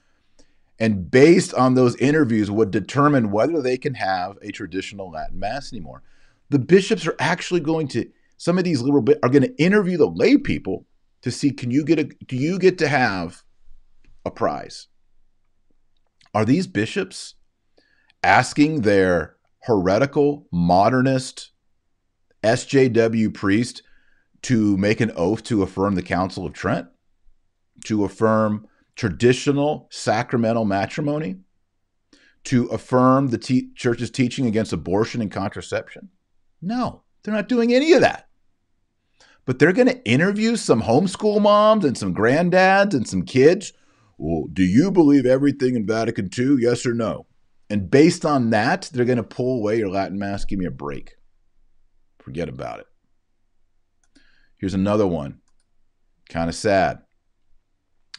and 0.79 1.11
based 1.11 1.55
on 1.55 1.75
those 1.75 1.97
interviews 1.97 2.51
would 2.51 2.71
determine 2.71 3.31
whether 3.31 3.63
they 3.63 3.79
can 3.79 3.95
have 3.95 4.37
a 4.43 4.53
traditional 4.53 5.11
Latin 5.11 5.39
mass 5.39 5.73
anymore. 5.73 6.03
The 6.51 6.59
bishops 6.59 7.07
are 7.07 7.17
actually 7.19 7.61
going 7.61 7.89
to 7.89 8.11
some 8.37 8.59
of 8.59 8.65
these 8.65 8.83
liberal 8.83 9.05
are 9.23 9.31
going 9.31 9.43
to 9.43 9.63
interview 9.63 9.97
the 9.97 10.09
lay 10.09 10.37
people 10.37 10.87
to 11.23 11.31
see 11.31 11.51
can 11.51 11.71
you 11.71 11.85
get 11.85 11.99
a 11.99 12.05
do 12.05 12.37
you 12.37 12.59
get 12.59 12.79
to 12.79 12.89
have 12.89 13.43
a 14.25 14.31
prize? 14.31 14.89
Are 16.35 16.45
these 16.45 16.67
bishops 16.67 17.35
asking 18.23 18.83
their 18.83 19.37
heretical 19.63 20.47
modernist 20.53 21.51
SJW 22.43 23.33
priest 23.33 23.83
to 24.43 24.77
make 24.77 25.01
an 25.01 25.13
oath 25.17 25.43
to 25.45 25.63
affirm 25.63 25.95
the 25.95 26.03
Council 26.03 26.47
of 26.47 26.53
Trent, 26.53 26.87
to 27.85 28.05
affirm 28.05 28.67
traditional 28.97 29.87
sacramental 29.91 30.65
matrimony, 30.65 31.37
to 32.45 32.67
affirm 32.67 33.29
the 33.29 33.69
church's 33.75 34.11
teaching 34.11 34.47
against 34.47 34.73
abortion 34.73 35.21
and 35.21 35.31
contraception? 35.31 36.09
No, 36.63 37.03
they're 37.23 37.35
not 37.35 37.49
doing 37.49 37.73
any 37.73 37.93
of 37.93 38.01
that. 38.01 38.29
But 39.45 39.59
they're 39.59 39.73
going 39.73 39.89
to 39.89 40.05
interview 40.05 40.57
some 40.57 40.83
homeschool 40.83 41.41
moms 41.41 41.85
and 41.85 41.97
some 41.97 42.15
granddads 42.15 42.95
and 42.95 43.07
some 43.07 43.23
kids. 43.23 43.73
Well, 44.19 44.47
do 44.53 44.63
you 44.63 44.91
believe 44.91 45.27
everything 45.27 45.77
in 45.77 45.87
Vatican 45.87 46.31
II? 46.37 46.57
Yes 46.59 46.85
or 46.87 46.95
no? 46.95 47.27
And 47.69 47.91
based 47.91 48.25
on 48.25 48.51
that, 48.51 48.91
they're 48.93 49.05
going 49.05 49.17
to 49.19 49.23
pull 49.23 49.59
away 49.59 49.79
your 49.79 49.91
Latin 49.91 50.19
Mass. 50.19 50.45
Give 50.45 50.59
me 50.59 50.67
a 50.67 50.71
break. 50.71 51.17
Forget 52.19 52.49
about 52.49 52.81
it. 52.81 52.87
Here's 54.57 54.75
another 54.75 55.07
one. 55.07 55.41
Kind 56.29 56.49
of 56.49 56.55
sad 56.55 57.06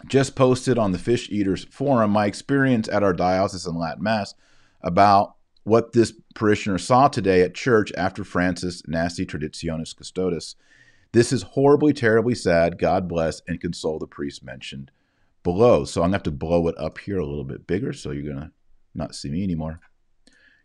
just 0.06 0.36
posted 0.36 0.78
on 0.78 0.92
the 0.92 1.00
Fish 1.00 1.30
Eaters 1.30 1.66
Forum 1.66 2.12
my 2.12 2.26
experience 2.26 2.88
at 2.88 3.04
our 3.04 3.14
diocesan 3.14 3.76
Latin 3.76 4.04
Mass 4.04 4.34
about 4.82 5.36
what 5.64 5.94
this 5.94 6.14
parishioner 6.36 6.78
saw 6.78 7.08
today 7.08 7.42
at 7.42 7.56
church 7.56 7.92
after 7.98 8.24
Francis 8.24 8.84
Nasty 8.88 9.26
Traditionis 9.26 9.96
Custodes. 9.96 10.56
This 11.12 11.34
is 11.34 11.42
horribly, 11.42 11.94
terribly 11.94 12.36
sad. 12.36 12.78
God 12.78 13.08
bless 13.08 13.42
and 13.48 13.60
console 13.60 14.00
the 14.00 14.08
priest 14.08 14.44
mentioned 14.44 14.92
below. 15.44 15.84
So 15.84 16.02
I'm 16.02 16.06
going 16.06 16.12
to 16.12 16.16
have 16.18 16.24
to 16.24 16.32
blow 16.32 16.68
it 16.68 16.76
up 16.78 17.00
here 17.00 17.18
a 17.18 17.26
little 17.26 17.44
bit 17.44 17.68
bigger 17.68 17.92
so 17.92 18.12
you're 18.12 18.32
going 18.32 18.46
to 18.46 18.52
not 18.94 19.16
see 19.16 19.30
me 19.30 19.44
anymore. 19.44 19.80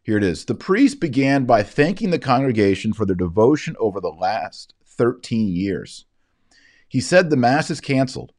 Here 0.02 0.16
it 0.16 0.24
is. 0.24 0.44
The 0.44 0.54
priest 0.54 1.00
began 1.00 1.44
by 1.44 1.62
thanking 1.62 2.10
the 2.10 2.18
congregation 2.18 2.92
for 2.92 3.06
their 3.06 3.16
devotion 3.16 3.76
over 3.78 4.00
the 4.00 4.08
last 4.10 4.74
13 4.84 5.48
years. 5.48 6.06
He 6.88 7.00
said 7.00 7.30
the 7.30 7.36
Mass 7.36 7.70
is 7.70 7.80
canceled 7.80 8.32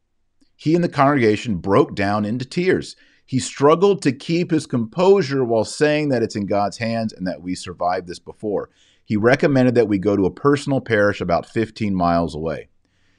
he 0.56 0.74
and 0.74 0.84
the 0.84 0.88
congregation 0.88 1.56
broke 1.56 1.94
down 1.94 2.24
into 2.24 2.44
tears. 2.44 2.96
He 3.26 3.38
struggled 3.38 4.02
to 4.02 4.12
keep 4.12 4.50
his 4.50 4.66
composure 4.66 5.44
while 5.44 5.64
saying 5.64 6.10
that 6.10 6.22
it's 6.22 6.36
in 6.36 6.46
God's 6.46 6.78
hands 6.78 7.12
and 7.12 7.26
that 7.26 7.42
we 7.42 7.54
survived 7.54 8.06
this 8.06 8.18
before. 8.18 8.70
He 9.04 9.16
recommended 9.16 9.74
that 9.74 9.88
we 9.88 9.98
go 9.98 10.16
to 10.16 10.26
a 10.26 10.30
personal 10.30 10.80
parish 10.80 11.20
about 11.20 11.46
15 11.46 11.94
miles 11.94 12.34
away. 12.34 12.68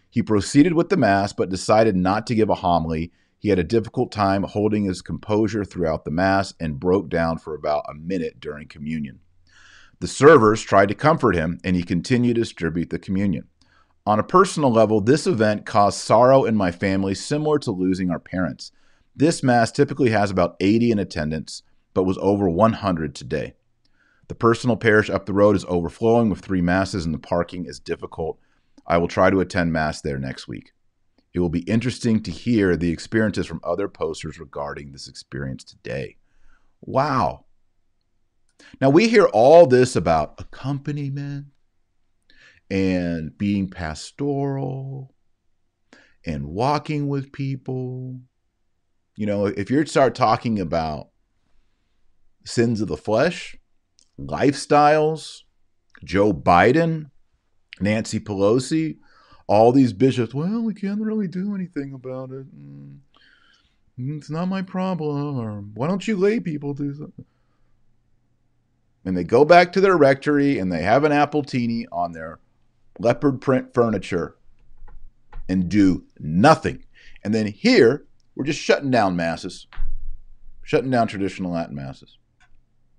He 0.10 0.24
proceeded 0.24 0.74
with 0.74 0.90
the 0.90 0.98
Mass, 0.98 1.34
but 1.34 1.50
decided 1.50 1.96
not 1.96 2.26
to 2.28 2.36
give 2.36 2.50
a 2.50 2.56
homily. 2.56 3.12
He 3.38 3.50
had 3.50 3.60
a 3.60 3.64
difficult 3.64 4.12
time 4.12 4.44
holding 4.44 4.86
his 4.86 5.02
composure 5.02 5.66
throughout 5.66 6.06
the 6.06 6.12
Mass 6.12 6.54
and 6.60 6.80
broke 6.80 7.10
down 7.10 7.38
for 7.38 7.54
about 7.54 7.86
a 7.90 7.94
minute 7.94 8.40
during 8.40 8.68
communion. 8.68 9.20
The 10.00 10.08
servers 10.08 10.62
tried 10.62 10.90
to 10.90 10.96
comfort 10.96 11.36
him, 11.36 11.60
and 11.64 11.76
he 11.76 11.84
continued 11.84 12.36
to 12.36 12.42
distribute 12.42 12.90
the 12.90 13.00
communion. 13.00 13.48
On 14.08 14.20
a 14.20 14.24
personal 14.24 14.72
level, 14.72 15.02
this 15.02 15.26
event 15.26 15.66
caused 15.66 16.00
sorrow 16.00 16.46
in 16.46 16.56
my 16.56 16.72
family 16.72 17.16
similar 17.16 17.58
to 17.60 17.72
losing 17.72 18.12
our 18.12 18.20
parents. 18.20 18.72
This 19.16 19.42
Mass 19.42 19.72
typically 19.72 20.12
has 20.12 20.30
about 20.30 20.56
80 20.60 20.92
in 20.92 21.00
attendance, 21.00 21.64
but 21.96 22.04
was 22.04 22.20
over 22.20 22.48
100 22.48 23.16
today. 23.16 23.54
The 24.28 24.36
personal 24.36 24.76
parish 24.76 25.10
up 25.10 25.26
the 25.26 25.34
road 25.34 25.56
is 25.56 25.66
overflowing 25.68 26.30
with 26.30 26.40
three 26.40 26.62
Masses, 26.62 27.06
and 27.06 27.16
the 27.16 27.20
parking 27.20 27.66
is 27.66 27.80
difficult. 27.80 28.38
I 28.86 28.98
will 28.98 29.08
try 29.08 29.32
to 29.32 29.40
attend 29.40 29.74
Mass 29.74 30.02
there 30.02 30.20
next 30.20 30.48
week. 30.48 30.74
It 31.34 31.40
will 31.40 31.50
be 31.50 31.62
interesting 31.62 32.22
to 32.24 32.32
hear 32.32 32.76
the 32.76 32.92
experiences 32.92 33.48
from 33.48 33.60
other 33.64 33.88
posters 33.88 34.40
regarding 34.40 34.92
this 34.92 35.08
experience 35.08 35.64
today. 35.64 36.18
Wow. 36.82 37.46
Now, 38.80 38.90
we 38.90 39.08
hear 39.08 39.26
all 39.26 39.66
this 39.66 39.96
about 39.96 40.40
accompaniment 40.40 41.48
and 42.70 43.38
being 43.38 43.70
pastoral 43.70 45.14
and 46.26 46.48
walking 46.48 47.08
with 47.08 47.32
people. 47.32 48.20
You 49.16 49.26
know, 49.26 49.46
if 49.46 49.70
you 49.70 49.86
start 49.86 50.16
talking 50.16 50.60
about 50.60 51.10
sins 52.46 52.82
of 52.82 52.88
the 52.88 52.98
flesh, 52.98 53.56
lifestyles, 54.20 55.42
Joe 56.04 56.34
Biden, 56.34 57.12
Nancy 57.80 58.20
Pelosi, 58.20 58.98
all 59.48 59.72
these 59.72 59.94
bishops. 59.94 60.34
Well, 60.34 60.62
we 60.62 60.74
can't 60.74 61.02
really 61.02 61.28
do 61.28 61.54
anything 61.56 61.94
about 61.94 62.32
it. 62.32 62.48
Mm, 62.56 62.98
it's 63.98 64.30
not 64.30 64.48
my 64.48 64.62
problem. 64.62 65.40
Or 65.40 65.62
why 65.74 65.88
don't 65.88 66.08
you 66.08 66.16
lay 66.16 66.40
people 66.40 66.74
do 66.74 66.94
something? 66.94 67.26
And 69.06 69.16
they 69.16 69.24
go 69.24 69.46
back 69.46 69.72
to 69.74 69.82
their 69.82 69.98
rectory 69.98 70.58
and 70.58 70.72
they 70.72 70.82
have 70.82 71.04
an 71.04 71.12
appletini 71.12 71.86
on 71.92 72.12
their 72.12 72.40
leopard 73.00 73.42
print 73.42 73.74
furniture 73.74 74.36
and 75.48 75.70
do 75.70 76.06
nothing. 76.20 76.86
And 77.24 77.34
then 77.34 77.48
here, 77.48 78.06
we're 78.36 78.46
just 78.46 78.60
shutting 78.60 78.92
down 78.92 79.16
masses, 79.16 79.68
shutting 80.64 80.92
down 80.92 81.08
traditional 81.08 81.52
Latin 81.52 81.76
masses 81.76 82.18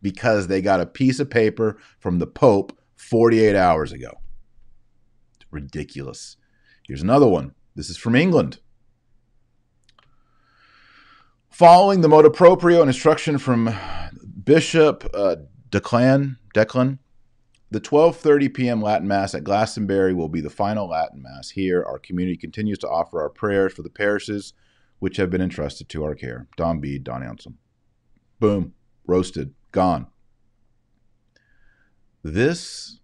because 0.03 0.47
they 0.47 0.62
got 0.62 0.81
a 0.81 0.87
piece 0.87 1.19
of 1.19 1.31
paper 1.31 1.79
from 1.99 2.19
the 2.19 2.26
Pope 2.26 2.79
48 2.97 3.57
hours 3.57 3.93
ago. 3.93 4.11
It's 5.35 5.47
ridiculous. 5.50 6.37
Here's 6.87 7.03
another 7.03 7.26
one. 7.26 7.55
This 7.75 7.91
is 7.91 7.97
from 7.97 8.15
England. 8.15 8.59
Following 11.50 12.03
the 12.03 12.09
motu 12.09 12.31
proprio 12.31 12.81
and 12.81 12.88
instruction 12.88 13.38
from 13.38 13.75
Bishop 14.45 15.09
uh, 15.15 15.37
Declan, 15.71 16.37
Declan, 16.55 16.99
the 17.70 17.80
12:30 17.80 18.54
p.m. 18.54 18.80
Latin 18.80 19.08
Mass 19.08 19.35
at 19.35 19.44
Glastonbury 19.44 20.14
will 20.14 20.28
be 20.28 20.40
the 20.40 20.50
final 20.50 20.88
Latin 20.88 21.23
Mass. 21.23 21.50
Here, 21.50 21.82
our 21.82 21.99
community 21.99 22.37
continues 22.37 22.78
to 22.78 22.88
offer 22.88 23.20
our 23.20 23.28
prayers 23.30 23.73
for 23.73 23.82
the 23.82 23.90
parishes 23.90 24.52
which 24.99 25.16
have 25.16 25.30
been 25.30 25.42
entrusted 25.42 25.88
to 25.90 26.04
our 26.04 26.14
care. 26.14 26.49
Don 26.56 26.80
Bede, 26.80 27.04
Don 27.04 27.23
Anselm. 27.23 27.58
Boom, 28.38 28.75
roasted, 29.06 29.54
gone. 29.73 30.06
This 32.23 32.99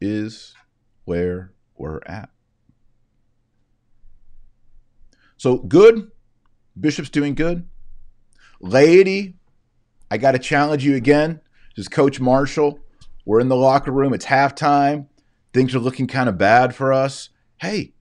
is 0.00 0.54
where 1.04 1.52
we're 1.76 2.00
at. 2.06 2.30
So 5.36 5.58
good, 5.58 6.10
Bishop's 6.78 7.08
doing 7.08 7.34
good. 7.34 7.66
Laity, 8.60 9.36
I 10.10 10.18
got 10.18 10.32
to 10.32 10.38
challenge 10.38 10.84
you 10.84 10.94
again. 10.96 11.40
This 11.74 11.84
is 11.84 11.88
Coach 11.88 12.20
Marshall. 12.20 12.80
We're 13.24 13.40
in 13.40 13.48
the 13.48 13.56
locker 13.56 13.92
room. 13.92 14.14
It's 14.14 14.26
halftime. 14.26 15.06
Things 15.52 15.74
are 15.74 15.80
looking 15.80 16.06
kind 16.06 16.28
of 16.28 16.38
bad 16.38 16.74
for 16.74 16.92
us. 16.92 17.28
Hey, 17.60 17.92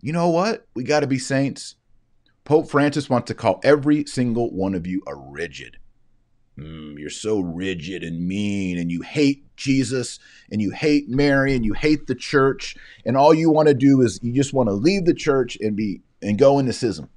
you 0.00 0.12
know 0.12 0.28
what? 0.28 0.66
We 0.74 0.84
got 0.84 1.00
to 1.00 1.06
be 1.06 1.18
saints. 1.18 1.76
Pope 2.44 2.68
Francis 2.68 3.08
wants 3.08 3.28
to 3.28 3.34
call 3.34 3.60
every 3.64 4.04
single 4.04 4.50
one 4.50 4.74
of 4.74 4.86
you 4.86 5.02
a 5.06 5.14
rigid. 5.14 5.78
Mm, 6.58 6.98
you're 6.98 7.10
so 7.10 7.40
rigid 7.40 8.04
and 8.04 8.28
mean, 8.28 8.78
and 8.78 8.90
you 8.90 9.00
hate 9.02 9.44
Jesus, 9.56 10.18
and 10.52 10.60
you 10.60 10.70
hate 10.70 11.08
Mary, 11.08 11.54
and 11.54 11.64
you 11.64 11.72
hate 11.72 12.06
the 12.06 12.14
church, 12.14 12.76
and 13.04 13.16
all 13.16 13.34
you 13.34 13.50
want 13.50 13.68
to 13.68 13.74
do 13.74 14.00
is 14.02 14.20
you 14.22 14.32
just 14.32 14.52
want 14.52 14.68
to 14.68 14.74
leave 14.74 15.04
the 15.04 15.14
church 15.14 15.56
and 15.60 15.74
be 15.74 16.02
and 16.22 16.38
go 16.38 16.58
into 16.58 16.72
schism. 16.72 17.08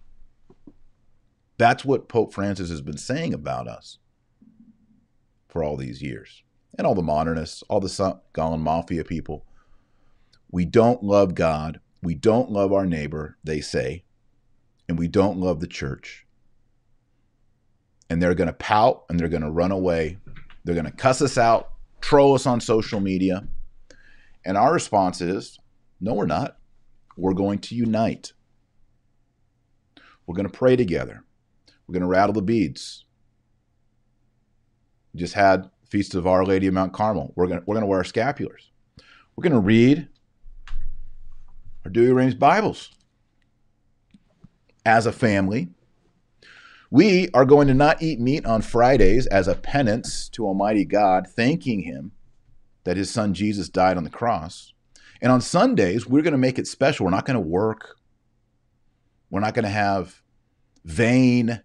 That's 1.57 1.85
what 1.85 2.09
Pope 2.09 2.33
Francis 2.33 2.69
has 2.69 2.81
been 2.81 2.97
saying 2.97 3.33
about 3.33 3.67
us 3.67 3.99
for 5.49 5.63
all 5.63 5.77
these 5.77 6.01
years. 6.01 6.43
And 6.77 6.85
all 6.85 6.95
the 6.95 7.01
modernists, 7.01 7.63
all 7.69 7.79
the 7.79 8.19
Gone 8.33 8.61
Mafia 8.61 9.03
people. 9.03 9.45
We 10.51 10.65
don't 10.65 11.03
love 11.03 11.35
God. 11.35 11.79
We 12.03 12.13
don't 12.13 12.51
love 12.51 12.71
our 12.71 12.85
neighbor, 12.85 13.37
they 13.43 13.61
say. 13.61 14.03
And 14.87 14.97
we 14.97 15.07
don't 15.07 15.39
love 15.39 15.59
the 15.59 15.67
church. 15.67 16.25
And 18.09 18.21
they're 18.21 18.35
going 18.35 18.47
to 18.47 18.53
pout 18.53 19.03
and 19.09 19.19
they're 19.19 19.27
going 19.27 19.41
to 19.41 19.49
run 19.49 19.71
away. 19.71 20.17
They're 20.63 20.75
going 20.75 20.85
to 20.85 20.91
cuss 20.91 21.21
us 21.21 21.37
out, 21.37 21.71
troll 21.99 22.35
us 22.35 22.45
on 22.45 22.61
social 22.61 22.99
media. 22.99 23.47
And 24.45 24.57
our 24.57 24.71
response 24.71 25.19
is 25.19 25.59
no, 25.99 26.13
we're 26.13 26.25
not. 26.25 26.57
We're 27.17 27.33
going 27.33 27.59
to 27.59 27.75
unite. 27.75 28.33
We're 30.25 30.35
going 30.35 30.47
to 30.47 30.57
pray 30.57 30.75
together. 30.75 31.23
We're 31.87 31.93
going 31.93 32.01
to 32.01 32.07
rattle 32.07 32.33
the 32.33 32.41
beads. 32.41 33.05
We 35.13 35.19
just 35.19 35.33
had 35.33 35.69
Feast 35.89 36.15
of 36.15 36.27
Our 36.27 36.45
Lady 36.45 36.67
of 36.67 36.73
Mount 36.73 36.93
Carmel. 36.93 37.33
We're 37.35 37.47
going 37.47 37.61
we're 37.65 37.79
to 37.79 37.85
wear 37.85 37.99
our 37.99 38.03
scapulars. 38.03 38.69
We're 39.35 39.43
going 39.43 39.53
to 39.53 39.59
read 39.59 40.07
our 41.85 41.91
Douay-Rheims 41.91 42.35
Bibles 42.35 42.91
as 44.85 45.05
a 45.05 45.11
family. 45.11 45.69
We 46.89 47.29
are 47.33 47.45
going 47.45 47.67
to 47.67 47.73
not 47.73 48.01
eat 48.01 48.19
meat 48.19 48.45
on 48.45 48.61
Fridays 48.61 49.27
as 49.27 49.47
a 49.47 49.55
penance 49.55 50.29
to 50.29 50.45
Almighty 50.45 50.85
God, 50.85 51.27
thanking 51.27 51.81
Him 51.81 52.11
that 52.83 52.97
His 52.97 53.09
Son 53.09 53.33
Jesus 53.33 53.69
died 53.69 53.97
on 53.97 54.03
the 54.03 54.09
cross. 54.09 54.73
And 55.21 55.31
on 55.31 55.41
Sundays, 55.41 56.07
we're 56.07 56.21
going 56.21 56.33
to 56.33 56.37
make 56.37 56.59
it 56.59 56.67
special. 56.67 57.05
We're 57.05 57.11
not 57.11 57.25
going 57.25 57.35
to 57.35 57.41
work. 57.41 57.97
We're 59.29 59.41
not 59.41 59.53
going 59.53 59.63
to 59.63 59.69
have 59.69 60.21
vain 60.85 61.61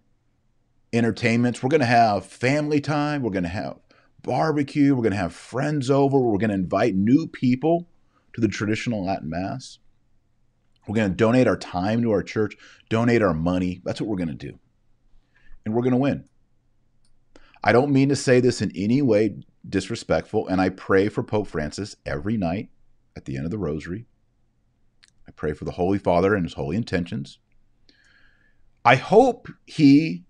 entertainments. 0.91 1.63
We're 1.63 1.69
going 1.69 1.81
to 1.81 1.85
have 1.85 2.25
family 2.25 2.81
time. 2.81 3.23
We're 3.23 3.31
going 3.31 3.43
to 3.43 3.49
have 3.49 3.77
barbecue. 4.23 4.95
We're 4.95 5.03
going 5.03 5.11
to 5.11 5.17
have 5.17 5.33
friends 5.33 5.89
over. 5.89 6.19
We're 6.19 6.37
going 6.37 6.49
to 6.49 6.55
invite 6.55 6.95
new 6.95 7.27
people 7.27 7.87
to 8.33 8.41
the 8.41 8.47
traditional 8.47 9.05
Latin 9.05 9.29
Mass. 9.29 9.79
We're 10.87 10.95
going 10.95 11.11
to 11.11 11.15
donate 11.15 11.47
our 11.47 11.57
time 11.57 12.01
to 12.01 12.11
our 12.11 12.23
church, 12.23 12.57
donate 12.89 13.21
our 13.21 13.33
money. 13.33 13.81
That's 13.85 14.01
what 14.01 14.09
we're 14.09 14.17
going 14.17 14.27
to 14.29 14.33
do. 14.33 14.59
And 15.65 15.73
we're 15.73 15.83
going 15.83 15.91
to 15.91 15.97
win. 15.97 16.25
I 17.63 17.71
don't 17.71 17.93
mean 17.93 18.09
to 18.09 18.15
say 18.15 18.41
this 18.41 18.61
in 18.61 18.71
any 18.75 19.01
way 19.01 19.37
disrespectful, 19.67 20.47
and 20.47 20.59
I 20.59 20.69
pray 20.69 21.07
for 21.07 21.23
Pope 21.23 21.47
Francis 21.47 21.95
every 22.05 22.35
night 22.35 22.69
at 23.15 23.23
the 23.23 23.37
end 23.37 23.45
of 23.45 23.51
the 23.51 23.57
rosary. 23.57 24.05
I 25.25 25.31
pray 25.31 25.53
for 25.53 25.63
the 25.63 25.71
Holy 25.71 25.97
Father 25.97 26.35
and 26.35 26.43
his 26.43 26.55
holy 26.55 26.75
intentions. 26.75 27.39
I 28.83 28.95
hope 28.95 29.47
he 29.65 30.25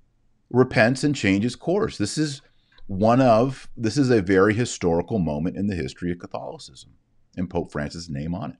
repents 0.51 1.03
and 1.03 1.15
changes 1.15 1.55
course. 1.55 1.97
This 1.97 2.17
is 2.17 2.41
one 2.87 3.21
of 3.21 3.69
this 3.77 3.97
is 3.97 4.09
a 4.09 4.21
very 4.21 4.53
historical 4.53 5.19
moment 5.19 5.57
in 5.57 5.67
the 5.67 5.75
history 5.75 6.11
of 6.11 6.19
Catholicism, 6.19 6.91
and 7.35 7.49
Pope 7.49 7.71
Francis' 7.71 8.09
name 8.09 8.35
on 8.35 8.51
it. 8.51 8.57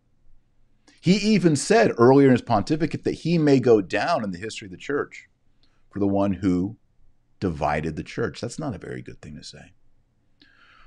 He 1.01 1.15
even 1.15 1.55
said 1.55 1.91
earlier 1.97 2.27
in 2.27 2.33
his 2.33 2.41
pontificate 2.41 3.03
that 3.03 3.11
he 3.11 3.37
may 3.37 3.59
go 3.59 3.81
down 3.81 4.23
in 4.23 4.31
the 4.31 4.37
history 4.37 4.67
of 4.67 4.71
the 4.71 4.77
church 4.77 5.27
for 5.89 5.99
the 5.99 6.07
one 6.07 6.33
who 6.33 6.77
divided 7.39 7.95
the 7.95 8.03
church. 8.03 8.39
That's 8.39 8.57
not 8.57 8.73
a 8.73 8.79
very 8.79 9.01
good 9.01 9.21
thing 9.21 9.35
to 9.35 9.43
say. 9.43 9.73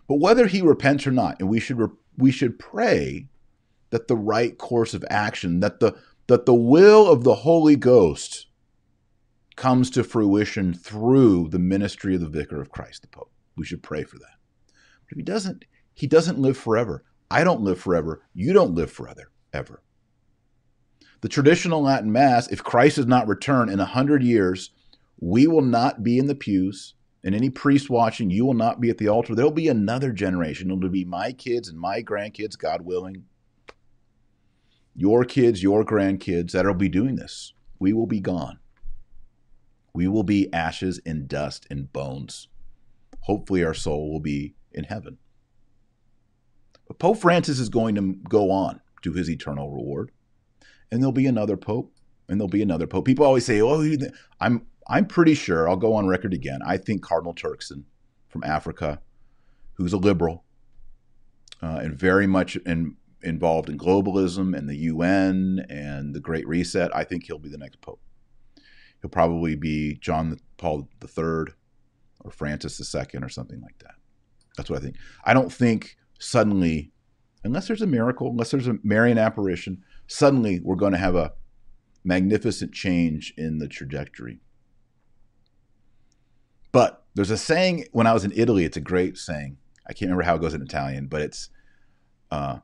But 0.09 0.21
whether 0.21 0.47
he 0.47 0.63
repents 0.63 1.07
or 1.07 1.11
not, 1.11 1.37
and 1.39 1.49
we 1.49 1.61
should 1.61 1.91
we 2.17 2.31
should 2.31 2.59
pray 2.59 3.29
that 3.91 4.09
the 4.09 4.17
right 4.17 4.57
course 4.57 4.95
of 4.95 5.05
action, 5.11 5.61
that 5.61 5.81
the 5.81 5.95
that 6.29 6.47
the 6.47 6.55
will 6.55 7.11
of 7.11 7.25
the 7.25 7.37
Holy 7.37 7.77
Ghost 7.77 8.46
comes 9.57 9.91
to 9.91 10.05
fruition 10.05 10.73
through 10.75 11.49
the 11.49 11.59
ministry 11.59 12.15
of 12.15 12.21
the 12.21 12.29
vicar 12.29 12.61
of 12.61 12.71
Christ, 12.71 13.03
the 13.03 13.09
Pope. 13.09 13.33
We 13.57 13.65
should 13.65 13.83
pray 13.83 14.05
for 14.05 14.19
that. 14.19 14.37
But 14.67 15.13
if 15.13 15.17
he 15.17 15.23
doesn't, 15.23 15.65
he 15.95 16.07
doesn't 16.07 16.39
live 16.39 16.57
forever. 16.57 17.05
I 17.31 17.43
don't 17.43 17.63
live 17.63 17.81
forever. 17.81 18.23
You 18.35 18.53
don't 18.53 18.75
live 18.75 18.93
forever, 18.93 19.33
ever. 19.53 19.83
The 21.23 21.29
traditional 21.29 21.83
Latin 21.83 22.13
Mass, 22.13 22.49
if 22.49 22.63
Christ 22.63 22.97
does 22.97 23.07
not 23.07 23.27
return 23.27 23.69
in 23.69 23.81
a 23.81 23.87
hundred 23.87 24.23
years, 24.23 24.71
we 25.19 25.47
will 25.47 25.63
not 25.63 26.03
be 26.03 26.19
in 26.19 26.27
the 26.27 26.35
pews. 26.35 26.95
And 27.25 27.35
any 27.35 27.51
priest 27.51 27.91
watching, 27.91 28.31
you 28.31 28.45
will 28.45 28.55
not 28.55 28.81
be 28.81 28.91
at 28.91 28.99
the 28.99 29.09
altar. 29.09 29.35
There'll 29.35 29.51
be 29.51 29.69
another 29.69 30.13
generation. 30.13 30.71
It'll 30.71 30.89
be 30.89 31.05
my 31.05 31.33
kids 31.33 31.69
and 31.69 31.79
my 31.79 32.03
grandkids, 32.03 32.57
God 32.57 32.83
willing. 32.83 33.25
Your 34.95 35.25
kids, 35.25 35.63
your 35.63 35.85
grandkids 35.85 36.53
that'll 36.53 36.75
be 36.75 36.89
doing 36.89 37.17
this. 37.17 37.53
We 37.81 37.93
will 37.93 38.07
be 38.07 38.21
gone. 38.21 38.61
We 39.97 40.09
will 40.09 40.25
be 40.25 40.53
ashes 40.53 41.01
and 41.07 41.27
dust 41.27 41.67
and 41.71 41.91
bones. 41.91 42.49
Hopefully, 43.21 43.65
our 43.65 43.73
soul 43.73 44.13
will 44.13 44.21
be 44.21 44.55
in 44.71 44.85
heaven. 44.85 45.17
But 46.87 46.99
Pope 46.99 47.17
Francis 47.17 47.59
is 47.59 47.71
going 47.71 47.95
to 47.95 48.15
go 48.29 48.51
on 48.51 48.83
to 49.01 49.15
his 49.15 49.31
eternal 49.31 49.71
reward, 49.71 50.11
and 50.93 51.01
there'll 51.01 51.13
be 51.13 51.27
another 51.27 51.57
pope, 51.57 51.95
and 52.29 52.39
there'll 52.39 52.47
be 52.47 52.61
another 52.61 52.87
pope. 52.87 53.07
People 53.07 53.25
always 53.25 53.47
say, 53.47 53.63
"Oh, 53.63 53.83
I'm 54.39 54.67
I'm 54.87 55.07
pretty 55.07 55.33
sure." 55.33 55.67
I'll 55.67 55.77
go 55.77 55.95
on 55.95 56.07
record 56.07 56.35
again. 56.35 56.61
I 56.63 56.77
think 56.77 57.01
Cardinal 57.01 57.35
Turkson 57.35 57.85
from 58.29 58.45
Africa, 58.45 59.01
who's 59.79 59.95
a 59.95 59.99
liberal 59.99 60.45
uh, 61.63 61.81
and 61.83 61.99
very 61.99 62.27
much 62.27 62.57
in, 62.57 62.97
involved 63.23 63.71
in 63.71 63.79
globalism 63.79 64.55
and 64.55 64.69
the 64.69 64.77
UN 64.77 65.65
and 65.71 66.15
the 66.15 66.21
Great 66.21 66.47
Reset, 66.47 66.95
I 66.95 67.05
think 67.05 67.25
he'll 67.25 67.39
be 67.39 67.49
the 67.49 67.57
next 67.57 67.81
pope. 67.81 68.03
He'll 69.07 69.11
probably 69.11 69.55
be 69.55 69.95
John 70.01 70.37
Paul 70.57 70.89
III 71.01 71.55
or 72.25 72.31
Francis 72.33 72.93
II 72.93 73.21
or 73.23 73.29
something 73.29 73.61
like 73.61 73.79
that. 73.79 73.95
That's 74.57 74.69
what 74.69 74.81
I 74.81 74.83
think. 74.83 74.97
I 75.25 75.33
don't 75.33 75.53
think 75.53 75.97
suddenly, 76.19 76.91
unless 77.45 77.69
there's 77.69 77.83
a 77.83 77.87
miracle, 77.87 78.31
unless 78.31 78.51
there's 78.51 78.67
a 78.67 78.79
Marian 78.83 79.17
apparition, 79.17 79.85
suddenly 80.09 80.59
we're 80.59 80.75
going 80.75 80.91
to 80.91 80.99
have 80.99 81.15
a 81.15 81.35
magnificent 82.03 82.73
change 82.73 83.33
in 83.37 83.61
the 83.61 83.69
trajectory. 83.69 84.41
But 86.73 87.05
There's 87.15 87.31
a 87.31 87.39
saying 87.39 87.85
when 87.93 88.09
I 88.09 88.13
was 88.13 88.25
in 88.25 88.33
Italy, 88.35 88.65
it's 88.65 88.77
a 88.77 88.81
great 88.81 89.17
saying. 89.17 89.57
I 89.89 89.93
can't 89.93 90.11
remember 90.11 90.25
how 90.25 90.35
it 90.35 90.41
goes 90.41 90.53
in 90.53 90.63
Italian, 90.63 91.07
but 91.07 91.23
it's 91.23 91.49
uh, 92.33 92.59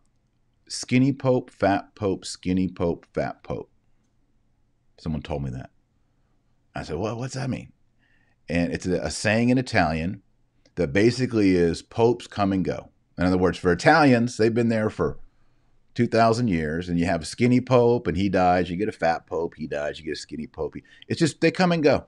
skinny 0.69 1.13
pope, 1.13 1.51
fat 1.51 1.95
pope, 1.95 2.25
skinny 2.25 2.67
pope, 2.67 3.07
fat 3.15 3.45
pope. 3.45 3.71
Someone 4.99 5.23
told 5.23 5.45
me 5.45 5.51
that. 5.51 5.71
I 6.75 6.83
said, 6.83 6.97
well, 6.97 7.17
what's 7.17 7.35
that 7.35 7.51
mean? 7.51 7.73
And 8.49 8.73
it's 8.73 8.87
a, 8.87 9.01
a 9.01 9.11
saying 9.11 9.51
in 9.51 9.59
Italian 9.59 10.23
that 10.77 10.93
basically 10.93 11.55
is 11.55 11.83
popes 11.83 12.27
come 12.27 12.53
and 12.53 12.65
go. 12.65 12.91
In 13.19 13.25
other 13.25 13.39
words, 13.39 13.59
for 13.59 13.73
Italians, 13.73 14.37
they've 14.37 14.55
been 14.55 14.69
there 14.69 14.91
for 14.91 15.19
2,000 15.95 16.49
years, 16.49 16.89
and 16.89 16.99
you 16.99 17.05
have 17.05 17.23
a 17.23 17.27
skinny 17.27 17.61
pope 17.61 18.07
and 18.07 18.17
he 18.17 18.29
dies. 18.29 18.71
You 18.71 18.77
get 18.77 18.89
a 18.89 18.93
fat 18.93 19.27
pope, 19.27 19.55
he 19.57 19.67
dies. 19.67 19.99
You 19.99 20.07
get 20.07 20.17
a 20.17 20.21
skinny 20.21 20.47
pope. 20.47 20.75
It's 21.09 21.19
just 21.19 21.41
they 21.41 21.51
come 21.51 21.73
and 21.73 21.83
go. 21.83 22.07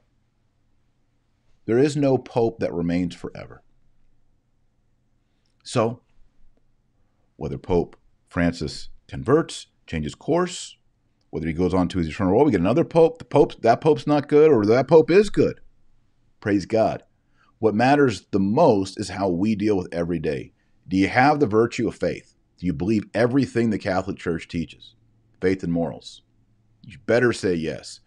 There 1.67 1.79
is 1.79 1.97
no 1.97 2.19
pope 2.19 2.61
that 2.61 2.73
remains 2.73 3.15
forever. 3.15 3.63
So, 5.63 6.01
whether 7.37 7.57
Pope 7.57 7.97
Francis 8.29 8.91
converts, 9.09 9.69
changes 9.87 10.15
course, 10.15 10.77
whether 11.35 11.49
he 11.49 11.53
goes 11.53 11.75
on 11.75 11.89
to 11.89 11.99
his 11.99 12.07
eternal 12.07 12.33
role, 12.33 12.45
we 12.45 12.53
get 12.53 12.61
another 12.61 12.85
pope. 12.85 13.19
The 13.19 13.25
pope 13.25 13.61
that 13.63 13.81
pope's 13.81 14.07
not 14.07 14.29
good, 14.29 14.53
or 14.53 14.65
that 14.67 14.87
pope 14.87 15.11
is 15.11 15.31
good. 15.31 15.59
Praise 16.39 16.65
God. 16.65 17.03
What 17.59 17.75
matters 17.75 18.27
the 18.31 18.39
most 18.39 19.01
is 19.01 19.09
how 19.09 19.29
we 19.31 19.57
deal 19.57 19.77
with 19.77 19.93
every 19.93 20.21
day. 20.21 20.53
Do 20.87 20.97
you 20.97 21.09
have 21.09 21.41
the 21.41 21.49
virtue 21.49 21.89
of 21.89 21.97
faith? 21.97 22.37
Do 22.59 22.67
you 22.67 22.73
believe 22.73 23.11
everything 23.15 23.71
the 23.71 23.81
Catholic 23.81 24.17
Church 24.17 24.47
teaches? 24.47 24.95
Faith 25.41 25.65
and 25.65 25.73
morals. 25.73 26.23
You 26.83 26.99
better 27.05 27.33
say 27.33 27.55
yes. 27.55 27.99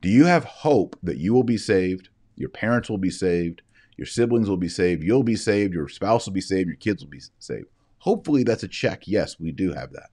Do 0.00 0.08
you 0.08 0.24
have 0.24 0.42
hope 0.42 0.98
that 1.04 1.18
you 1.18 1.32
will 1.32 1.44
be 1.44 1.58
saved, 1.58 2.08
your 2.34 2.48
parents 2.48 2.90
will 2.90 2.98
be 2.98 3.10
saved, 3.10 3.62
your 3.96 4.06
siblings 4.06 4.48
will 4.48 4.56
be 4.56 4.68
saved, 4.68 5.04
you'll 5.04 5.22
be 5.22 5.36
saved, 5.36 5.72
your 5.72 5.88
spouse 5.88 6.26
will 6.26 6.32
be 6.32 6.40
saved, 6.40 6.66
your 6.66 6.76
kids 6.76 7.04
will 7.04 7.10
be 7.10 7.22
saved? 7.38 7.66
Hopefully 7.98 8.42
that's 8.42 8.64
a 8.64 8.68
check. 8.68 9.06
Yes, 9.06 9.38
we 9.38 9.52
do 9.52 9.72
have 9.72 9.92
that. 9.92 10.10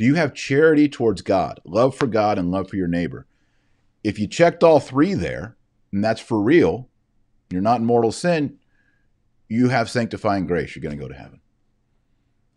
Do 0.00 0.06
you 0.06 0.14
have 0.14 0.32
charity 0.32 0.88
towards 0.88 1.20
God, 1.20 1.60
love 1.62 1.94
for 1.94 2.06
God, 2.06 2.38
and 2.38 2.50
love 2.50 2.70
for 2.70 2.76
your 2.76 2.88
neighbor? 2.88 3.26
If 4.02 4.18
you 4.18 4.26
checked 4.26 4.64
all 4.64 4.80
three 4.80 5.12
there, 5.12 5.58
and 5.92 6.02
that's 6.02 6.22
for 6.22 6.40
real, 6.40 6.88
you're 7.50 7.60
not 7.60 7.80
in 7.80 7.84
mortal 7.84 8.10
sin, 8.10 8.56
you 9.46 9.68
have 9.68 9.90
sanctifying 9.90 10.46
grace. 10.46 10.74
You're 10.74 10.80
going 10.80 10.96
to 10.96 11.02
go 11.02 11.08
to 11.08 11.14
heaven. 11.14 11.42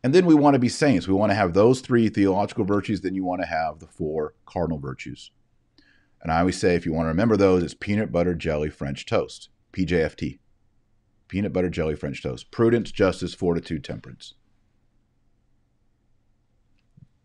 And 0.06 0.16
then 0.16 0.26
we 0.26 0.34
want 0.34 0.54
to 0.54 0.60
be 0.60 0.70
saints. 0.70 1.06
We 1.06 1.16
want 1.16 1.32
to 1.32 1.36
have 1.36 1.54
those 1.54 1.82
three 1.82 2.08
theological 2.08 2.64
virtues. 2.64 3.02
Then 3.02 3.14
you 3.14 3.26
want 3.26 3.42
to 3.42 3.48
have 3.48 3.80
the 3.80 3.88
four 3.88 4.36
cardinal 4.46 4.80
virtues. 4.80 5.32
And 6.22 6.32
I 6.32 6.40
always 6.40 6.58
say, 6.58 6.76
if 6.76 6.86
you 6.86 6.94
want 6.94 7.08
to 7.08 7.10
remember 7.10 7.36
those, 7.36 7.62
it's 7.62 7.74
peanut 7.74 8.10
butter 8.10 8.36
jelly 8.36 8.70
French 8.70 9.06
toast, 9.06 9.50
PJFT. 9.74 10.40
Peanut 11.28 11.52
butter 11.52 11.70
jelly 11.70 11.96
French 11.96 12.24
toast. 12.24 12.52
Prudence, 12.52 12.90
justice, 12.90 13.34
fortitude, 13.34 13.84
temperance. 13.84 14.36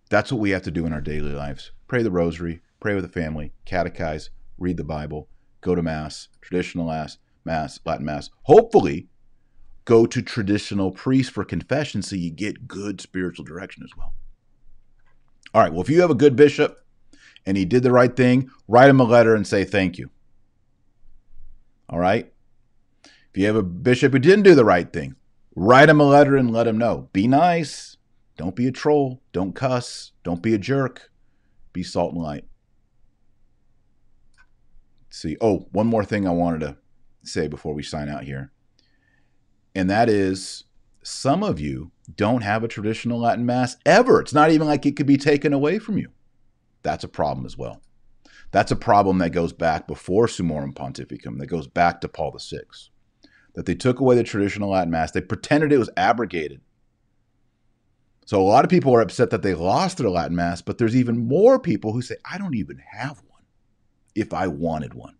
That's 0.09 0.33
what 0.33 0.41
we 0.41 0.51
have 0.51 0.63
to 0.63 0.71
do 0.71 0.87
in 0.87 0.93
our 0.93 1.01
daily 1.01 1.33
lives. 1.33 1.73
Pray 1.87 2.03
the 2.03 2.11
rosary, 2.11 2.61
pray 2.81 2.95
with 2.95 3.05
the 3.05 3.21
family, 3.21 3.53
catechize, 3.67 4.31
read 4.57 4.77
the 4.77 4.85
Bible, 4.85 5.29
go 5.61 5.75
to 5.75 5.83
Mass, 5.83 6.29
traditional 6.41 6.87
Mass, 6.87 7.19
Mass, 7.45 7.79
Latin 7.85 8.07
Mass. 8.07 8.31
Hopefully, 8.43 9.09
go 9.85 10.07
to 10.07 10.23
traditional 10.23 10.91
priest 10.91 11.31
for 11.31 11.45
confession 11.45 12.03
so 12.03 12.17
you 12.17 12.31
get 12.31 12.69
good 12.69 13.01
spiritual 13.01 13.45
direction 13.45 13.83
as 13.83 13.91
well. 13.97 14.15
All 15.55 15.63
right, 15.63 15.73
well, 15.73 15.83
if 15.83 15.91
you 15.91 16.01
have 16.01 16.11
a 16.11 16.15
good 16.15 16.37
bishop 16.37 16.85
and 17.47 17.57
he 17.57 17.65
did 17.65 17.83
the 17.83 17.93
right 17.93 18.15
thing, 18.15 18.51
write 18.67 18.91
him 18.91 19.01
a 19.01 19.05
letter 19.05 19.35
and 19.35 19.47
say 19.47 19.65
thank 19.65 19.99
you. 19.99 20.11
All 21.89 21.99
right? 21.99 22.33
If 23.05 23.37
you 23.37 23.47
have 23.47 23.57
a 23.57 23.63
bishop 23.63 24.13
who 24.13 24.19
didn't 24.19 24.45
do 24.45 24.55
the 24.55 24.65
right 24.65 24.91
thing, 24.93 25.17
write 25.55 25.89
him 25.89 26.01
a 26.01 26.05
letter 26.05 26.37
and 26.37 26.53
let 26.53 26.67
him 26.67 26.79
know. 26.79 27.09
Be 27.13 27.27
nice. 27.27 27.98
Don't 28.39 28.57
be 28.57 28.67
a 28.67 28.73
troll. 28.73 29.21
Don't 29.33 29.55
cuss. 29.55 30.13
Don't 30.23 30.43
be 30.43 30.55
a 30.55 30.59
jerk. 30.59 31.11
Be 31.75 31.83
salt 31.83 32.15
and 32.15 32.23
light. 32.23 32.45
Let's 35.09 35.19
see. 35.19 35.37
Oh, 35.41 35.67
one 35.73 35.89
more 35.89 36.05
thing 36.05 36.27
I 36.27 36.31
wanted 36.31 36.61
to 36.61 36.77
say 37.25 37.49
before 37.49 37.75
we 37.75 37.83
sign 37.83 38.09
out 38.09 38.25
here. 38.25 38.53
And 39.75 39.91
that 39.91 40.09
is 40.09 40.65
some 41.03 41.43
of 41.43 41.61
you 41.61 41.91
don't 42.15 42.43
have 42.43 42.63
a 42.63 42.69
traditional 42.69 43.21
Latin 43.21 43.45
Mass 43.45 43.77
ever. 43.85 44.21
It's 44.21 44.33
not 44.33 44.51
even 44.51 44.67
like 44.67 44.87
it 44.87 44.97
could 44.97 45.07
be 45.07 45.17
taken 45.17 45.53
away 45.53 45.79
from 45.79 45.99
you. 45.99 46.11
That's 46.83 47.05
a 47.05 47.09
problem 47.09 47.45
as 47.45 47.59
well. 47.59 47.83
That's 48.51 48.71
a 48.71 48.77
problem 48.77 49.19
that 49.19 49.31
goes 49.31 49.53
back 49.53 49.87
before 49.87 50.27
Summorum 50.27 50.75
Pontificum, 50.75 51.39
that 51.39 51.49
goes 51.49 51.67
back 51.67 52.01
to 52.01 52.09
Paul 52.09 52.39
VI. 52.39 52.61
That 53.55 53.67
they 53.67 53.75
took 53.75 54.01
away 54.01 54.15
the 54.15 54.23
traditional 54.23 54.71
Latin 54.71 54.91
Mass, 54.91 55.11
they 55.11 55.21
pretended 55.21 55.73
it 55.73 55.79
was 55.79 55.91
abrogated. 55.97 56.61
So 58.29 58.43
a 58.43 58.45
lot 58.45 58.63
of 58.63 58.71
people 58.71 58.95
are 58.95 59.01
upset 59.01 59.31
that 59.31 59.41
they 59.41 59.55
lost 59.55 59.97
their 59.97 60.11
Latin 60.11 60.37
Mass, 60.37 60.61
but 60.61 60.77
there's 60.77 60.95
even 60.95 61.27
more 61.27 61.59
people 61.59 61.95
who 61.95 62.03
say, 62.03 62.17
I 62.31 62.37
don't 62.37 62.57
even 62.57 62.77
have 62.77 63.23
one 63.27 63.41
if 64.15 64.35
I 64.35 64.49
wanted 64.49 64.93
one. 64.93 65.17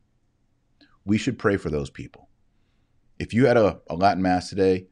We 1.07 1.17
should 1.17 1.39
pray 1.39 1.57
for 1.57 1.71
those 1.71 1.89
people. 1.89 2.29
If 3.19 3.33
you 3.33 3.47
had 3.47 3.57
a, 3.57 3.81
a 3.89 3.97
Latin 3.97 4.23
Mass 4.23 4.51
today, 4.51 4.89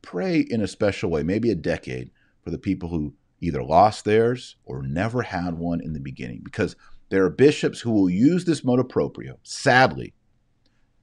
pray 0.00 0.40
in 0.40 0.62
a 0.62 0.66
special 0.66 1.10
way, 1.10 1.22
maybe 1.22 1.50
a 1.50 1.54
decade, 1.54 2.10
for 2.40 2.48
the 2.48 2.56
people 2.56 2.88
who 2.88 3.12
either 3.42 3.62
lost 3.62 4.06
theirs 4.06 4.56
or 4.64 4.82
never 4.82 5.20
had 5.20 5.58
one 5.58 5.82
in 5.82 5.92
the 5.92 6.00
beginning, 6.00 6.40
because 6.42 6.74
there 7.10 7.22
are 7.22 7.28
bishops 7.28 7.80
who 7.80 7.92
will 7.92 8.08
use 8.08 8.46
this 8.46 8.64
motu 8.64 8.84
proprio, 8.84 9.38
sadly, 9.42 10.14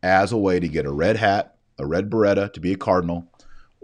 as 0.02 0.32
a 0.32 0.38
way 0.38 0.60
to 0.60 0.68
get 0.68 0.88
a 0.88 0.92
red 0.92 1.18
hat, 1.18 1.58
a 1.78 1.86
red 1.86 2.10
biretta, 2.10 2.52
to 2.54 2.60
be 2.60 2.74
a 2.74 2.76
cardinal, 2.76 3.32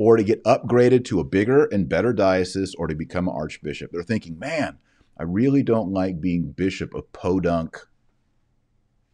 or 0.03 0.17
to 0.17 0.23
get 0.23 0.43
upgraded 0.45 1.05
to 1.05 1.19
a 1.19 1.23
bigger 1.23 1.65
and 1.65 1.87
better 1.87 2.11
diocese 2.11 2.73
or 2.73 2.87
to 2.87 2.95
become 2.95 3.27
an 3.27 3.35
archbishop. 3.35 3.91
They're 3.91 4.01
thinking, 4.01 4.39
man, 4.39 4.79
I 5.15 5.21
really 5.21 5.61
don't 5.61 5.91
like 5.91 6.19
being 6.19 6.53
bishop 6.53 6.95
of 6.95 7.13
Podunk, 7.13 7.77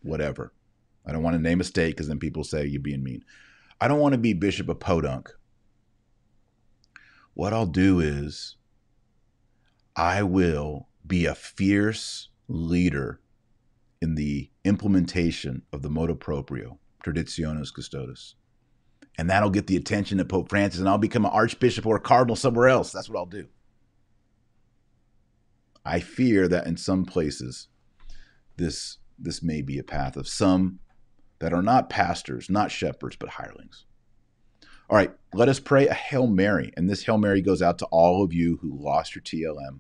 whatever. 0.02 0.54
I 1.06 1.12
don't 1.12 1.24
want 1.24 1.36
to 1.36 1.42
name 1.42 1.60
a 1.60 1.66
state 1.66 1.90
because 1.90 2.08
then 2.08 2.20
people 2.20 2.46
say 2.46 2.66
you're 2.66 2.80
being 2.80 3.04
mean. 3.04 3.26
I 3.82 3.90
don't 3.90 4.00
want 4.00 4.14
to 4.14 4.18
be 4.18 4.32
bishop 4.32 4.70
of 4.70 4.80
Podunk. 4.80 5.30
What 7.34 7.52
I'll 7.52 7.66
do 7.66 8.00
is 8.00 8.56
I 9.94 10.24
will 10.24 10.88
be 11.06 11.26
a 11.26 11.36
fierce 11.36 12.30
leader 12.48 13.20
in 14.02 14.16
the 14.16 14.52
implementation 14.64 15.64
of 15.74 15.82
the 15.82 15.90
motu 15.90 16.16
proprio, 16.16 16.80
Traditionis 17.04 17.74
Custodes 17.74 18.36
and 19.18 19.30
that'll 19.30 19.50
get 19.50 19.68
the 19.68 19.78
attention 19.78 20.20
of 20.20 20.30
Pope 20.30 20.50
Francis, 20.50 20.80
and 20.80 20.88
I'll 20.88 20.98
become 20.98 21.26
an 21.26 21.32
archbishop 21.32 21.86
or 21.86 21.96
a 21.96 22.02
cardinal 22.02 22.36
somewhere 22.36 22.68
else. 22.68 22.92
That's 22.92 23.10
what 23.10 23.18
I'll 23.18 23.26
do. 23.26 23.48
I 25.84 26.00
fear 26.00 26.48
that 26.48 26.68
in 26.68 26.78
some 26.78 27.06
places, 27.06 27.70
this 28.58 28.98
this 29.18 29.42
may 29.42 29.62
be 29.62 29.80
a 29.80 29.84
path 29.84 30.16
of 30.16 30.28
some 30.28 30.80
that 31.40 31.54
are 31.54 31.62
not 31.62 31.90
pastors, 31.90 32.50
not 32.50 32.72
shepherds, 32.72 33.16
but 33.16 33.30
hirelings. 33.30 33.86
All 34.90 34.98
right, 34.98 35.12
let 35.34 35.50
us 35.50 35.60
pray 35.60 35.88
a 35.88 35.94
Hail 35.94 36.28
Mary. 36.28 36.72
And 36.78 36.90
this 36.90 37.04
Hail 37.04 37.18
Mary 37.18 37.42
goes 37.42 37.62
out 37.62 37.80
to 37.80 37.86
all 37.86 38.24
of 38.24 38.34
you 38.34 38.58
who 38.62 38.78
lost 38.78 39.16
your 39.16 39.22
TLM, 39.22 39.80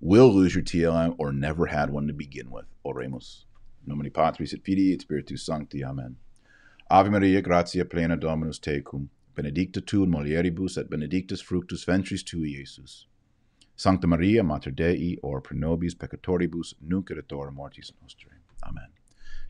will 0.00 0.32
lose 0.32 0.54
your 0.54 0.64
TLM, 0.64 1.14
or 1.18 1.32
never 1.32 1.66
had 1.66 1.90
one 1.90 2.06
to 2.06 2.12
begin 2.12 2.50
with. 2.50 2.66
Oremus. 2.84 3.44
Nomini 3.86 4.10
Patris 4.10 4.52
et 4.52 4.62
Filii 4.62 4.94
et 4.94 5.02
Spiritus 5.02 5.44
Sancti. 5.44 5.84
Amen. 5.84 6.16
Ave 6.92 7.08
Maria, 7.08 7.40
gratia 7.40 7.84
plena 7.84 8.16
Dominus 8.16 8.58
tecum, 8.58 9.10
benedicta 9.36 9.80
tu 9.80 10.02
in 10.02 10.10
mulieribus 10.10 10.76
et 10.76 10.90
benedictus 10.90 11.40
fructus 11.40 11.84
ventris 11.84 12.24
tui, 12.24 12.56
Iesus. 12.56 13.04
Sancta 13.76 14.08
Maria, 14.08 14.42
Mater 14.42 14.72
Dei, 14.72 15.16
ora 15.22 15.40
pro 15.40 15.56
nobis 15.56 15.94
peccatoribus, 15.94 16.74
nunc 16.84 17.12
et 17.12 17.30
hora 17.30 17.52
mortis 17.52 17.92
nostrae. 18.02 18.40
Amen. 18.64 18.88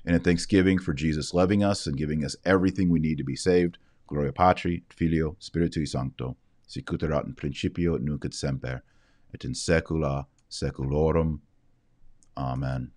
And 0.05 0.15
in 0.15 0.21
thanksgiving 0.21 0.79
for 0.79 0.93
Jesus 0.93 1.33
loving 1.33 1.65
us 1.65 1.87
and 1.87 1.97
giving 1.97 2.27
us 2.27 2.37
everything 2.45 2.91
we 2.91 3.01
need 3.01 3.17
to 3.17 3.25
be 3.25 3.37
saved, 3.37 3.79
Gloria 4.07 4.33
Patri, 4.33 4.85
Filio, 4.91 5.35
Spiritui 5.41 5.89
Sancto, 5.89 6.37
sic 6.67 6.93
ut 6.93 7.01
erat 7.01 7.25
in 7.25 7.33
principio, 7.33 7.97
nunc 7.97 8.27
et 8.27 8.35
semper, 8.35 8.83
et 9.33 9.47
in 9.47 9.55
saecula 9.55 10.27
saeculorum. 10.51 11.41
Amen. 12.37 12.91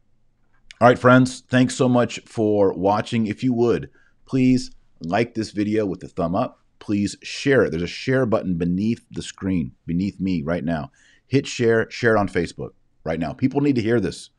All 0.81 0.89
right, 0.89 0.99
friends, 0.99 1.43
thanks 1.47 1.75
so 1.75 1.87
much 1.87 2.19
for 2.25 2.73
watching. 2.73 3.25
If 3.25 3.41
you 3.41 3.53
would, 3.53 3.89
please 4.25 4.71
like 5.01 5.33
this 5.33 5.51
video 5.51 5.85
with 5.85 6.03
a 6.03 6.07
thumb 6.07 6.35
up. 6.35 6.59
Please 6.79 7.15
share 7.23 7.63
it. 7.63 7.69
There's 7.69 7.83
a 7.83 7.87
share 7.87 8.25
button 8.25 8.55
beneath 8.55 9.05
the 9.11 9.21
screen, 9.21 9.73
beneath 9.85 10.19
me 10.19 10.41
right 10.41 10.63
now. 10.63 10.91
Hit 11.27 11.47
share, 11.47 11.89
share 11.89 12.15
it 12.15 12.19
on 12.19 12.27
Facebook 12.27 12.71
right 13.03 13.19
now. 13.19 13.33
People 13.33 13.61
need 13.61 13.75
to 13.75 13.81
hear 13.81 13.99
this. 13.99 14.29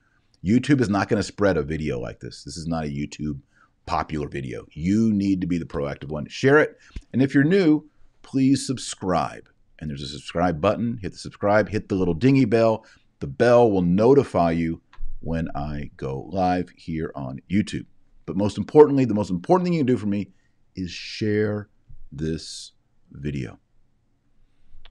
YouTube 0.44 0.80
is 0.80 0.90
not 0.90 1.08
going 1.08 1.18
to 1.18 1.26
spread 1.26 1.56
a 1.56 1.62
video 1.62 1.98
like 1.98 2.20
this. 2.20 2.44
This 2.44 2.56
is 2.56 2.66
not 2.66 2.84
a 2.84 2.88
YouTube 2.88 3.40
popular 3.86 4.28
video. 4.28 4.66
You 4.72 5.12
need 5.12 5.40
to 5.40 5.46
be 5.46 5.58
the 5.58 5.64
proactive 5.64 6.08
one. 6.08 6.28
Share 6.28 6.58
it. 6.58 6.76
And 7.12 7.22
if 7.22 7.34
you're 7.34 7.44
new, 7.44 7.88
please 8.22 8.66
subscribe. 8.66 9.48
And 9.78 9.90
there's 9.90 10.02
a 10.02 10.08
subscribe 10.08 10.60
button. 10.60 10.98
Hit 11.02 11.12
the 11.12 11.18
subscribe, 11.18 11.68
hit 11.68 11.88
the 11.88 11.94
little 11.94 12.14
dingy 12.14 12.44
bell. 12.44 12.84
The 13.20 13.26
bell 13.26 13.70
will 13.70 13.82
notify 13.82 14.52
you 14.52 14.82
when 15.20 15.48
I 15.54 15.90
go 15.96 16.28
live 16.30 16.68
here 16.76 17.10
on 17.14 17.40
YouTube. 17.50 17.86
But 18.26 18.36
most 18.36 18.58
importantly, 18.58 19.04
the 19.04 19.14
most 19.14 19.30
important 19.30 19.66
thing 19.66 19.74
you 19.74 19.80
can 19.80 19.86
do 19.86 19.96
for 19.96 20.06
me 20.06 20.30
is 20.76 20.90
share 20.90 21.68
this 22.10 22.72
video. 23.10 23.58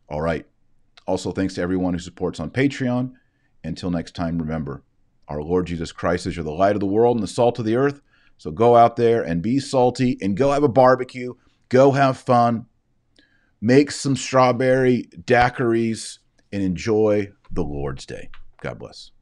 All 0.10 0.22
right. 0.22 0.46
Also, 1.08 1.32
thanks 1.32 1.56
to 1.56 1.62
everyone 1.62 1.94
who 1.94 2.00
supports 2.00 2.40
on 2.40 2.50
Patreon. 2.50 3.14
Until 3.64 3.92
next 3.92 4.16
time, 4.16 4.38
remember, 4.38 4.84
our 5.28 5.42
Lord 5.42 5.68
Jesus 5.68 5.92
Christ 5.92 6.28
is 6.28 6.36
you're 6.36 6.44
the 6.44 6.52
light 6.52 6.76
of 6.76 6.80
the 6.80 6.86
world 6.86 7.18
and 7.18 7.24
the 7.24 7.28
salt 7.28 7.60
of 7.60 7.66
the 7.66 7.76
earth. 7.76 8.02
So 8.38 8.52
go 8.52 8.76
out 8.76 8.96
there 8.98 9.24
and 9.24 9.42
be 9.42 9.60
salty 9.60 10.18
and 10.22 10.36
go 10.36 10.52
have 10.52 10.64
a 10.64 10.70
barbecue. 10.70 11.34
Go 11.70 11.92
have 11.92 12.18
fun. 12.18 12.66
Make 13.62 13.92
some 13.92 14.16
strawberry 14.16 15.06
daiquiris 15.24 16.20
and 16.52 16.62
enjoy 16.62 17.32
the 17.52 17.64
Lord's 17.64 18.06
Day. 18.06 18.30
God 18.62 18.80
bless. 18.80 19.13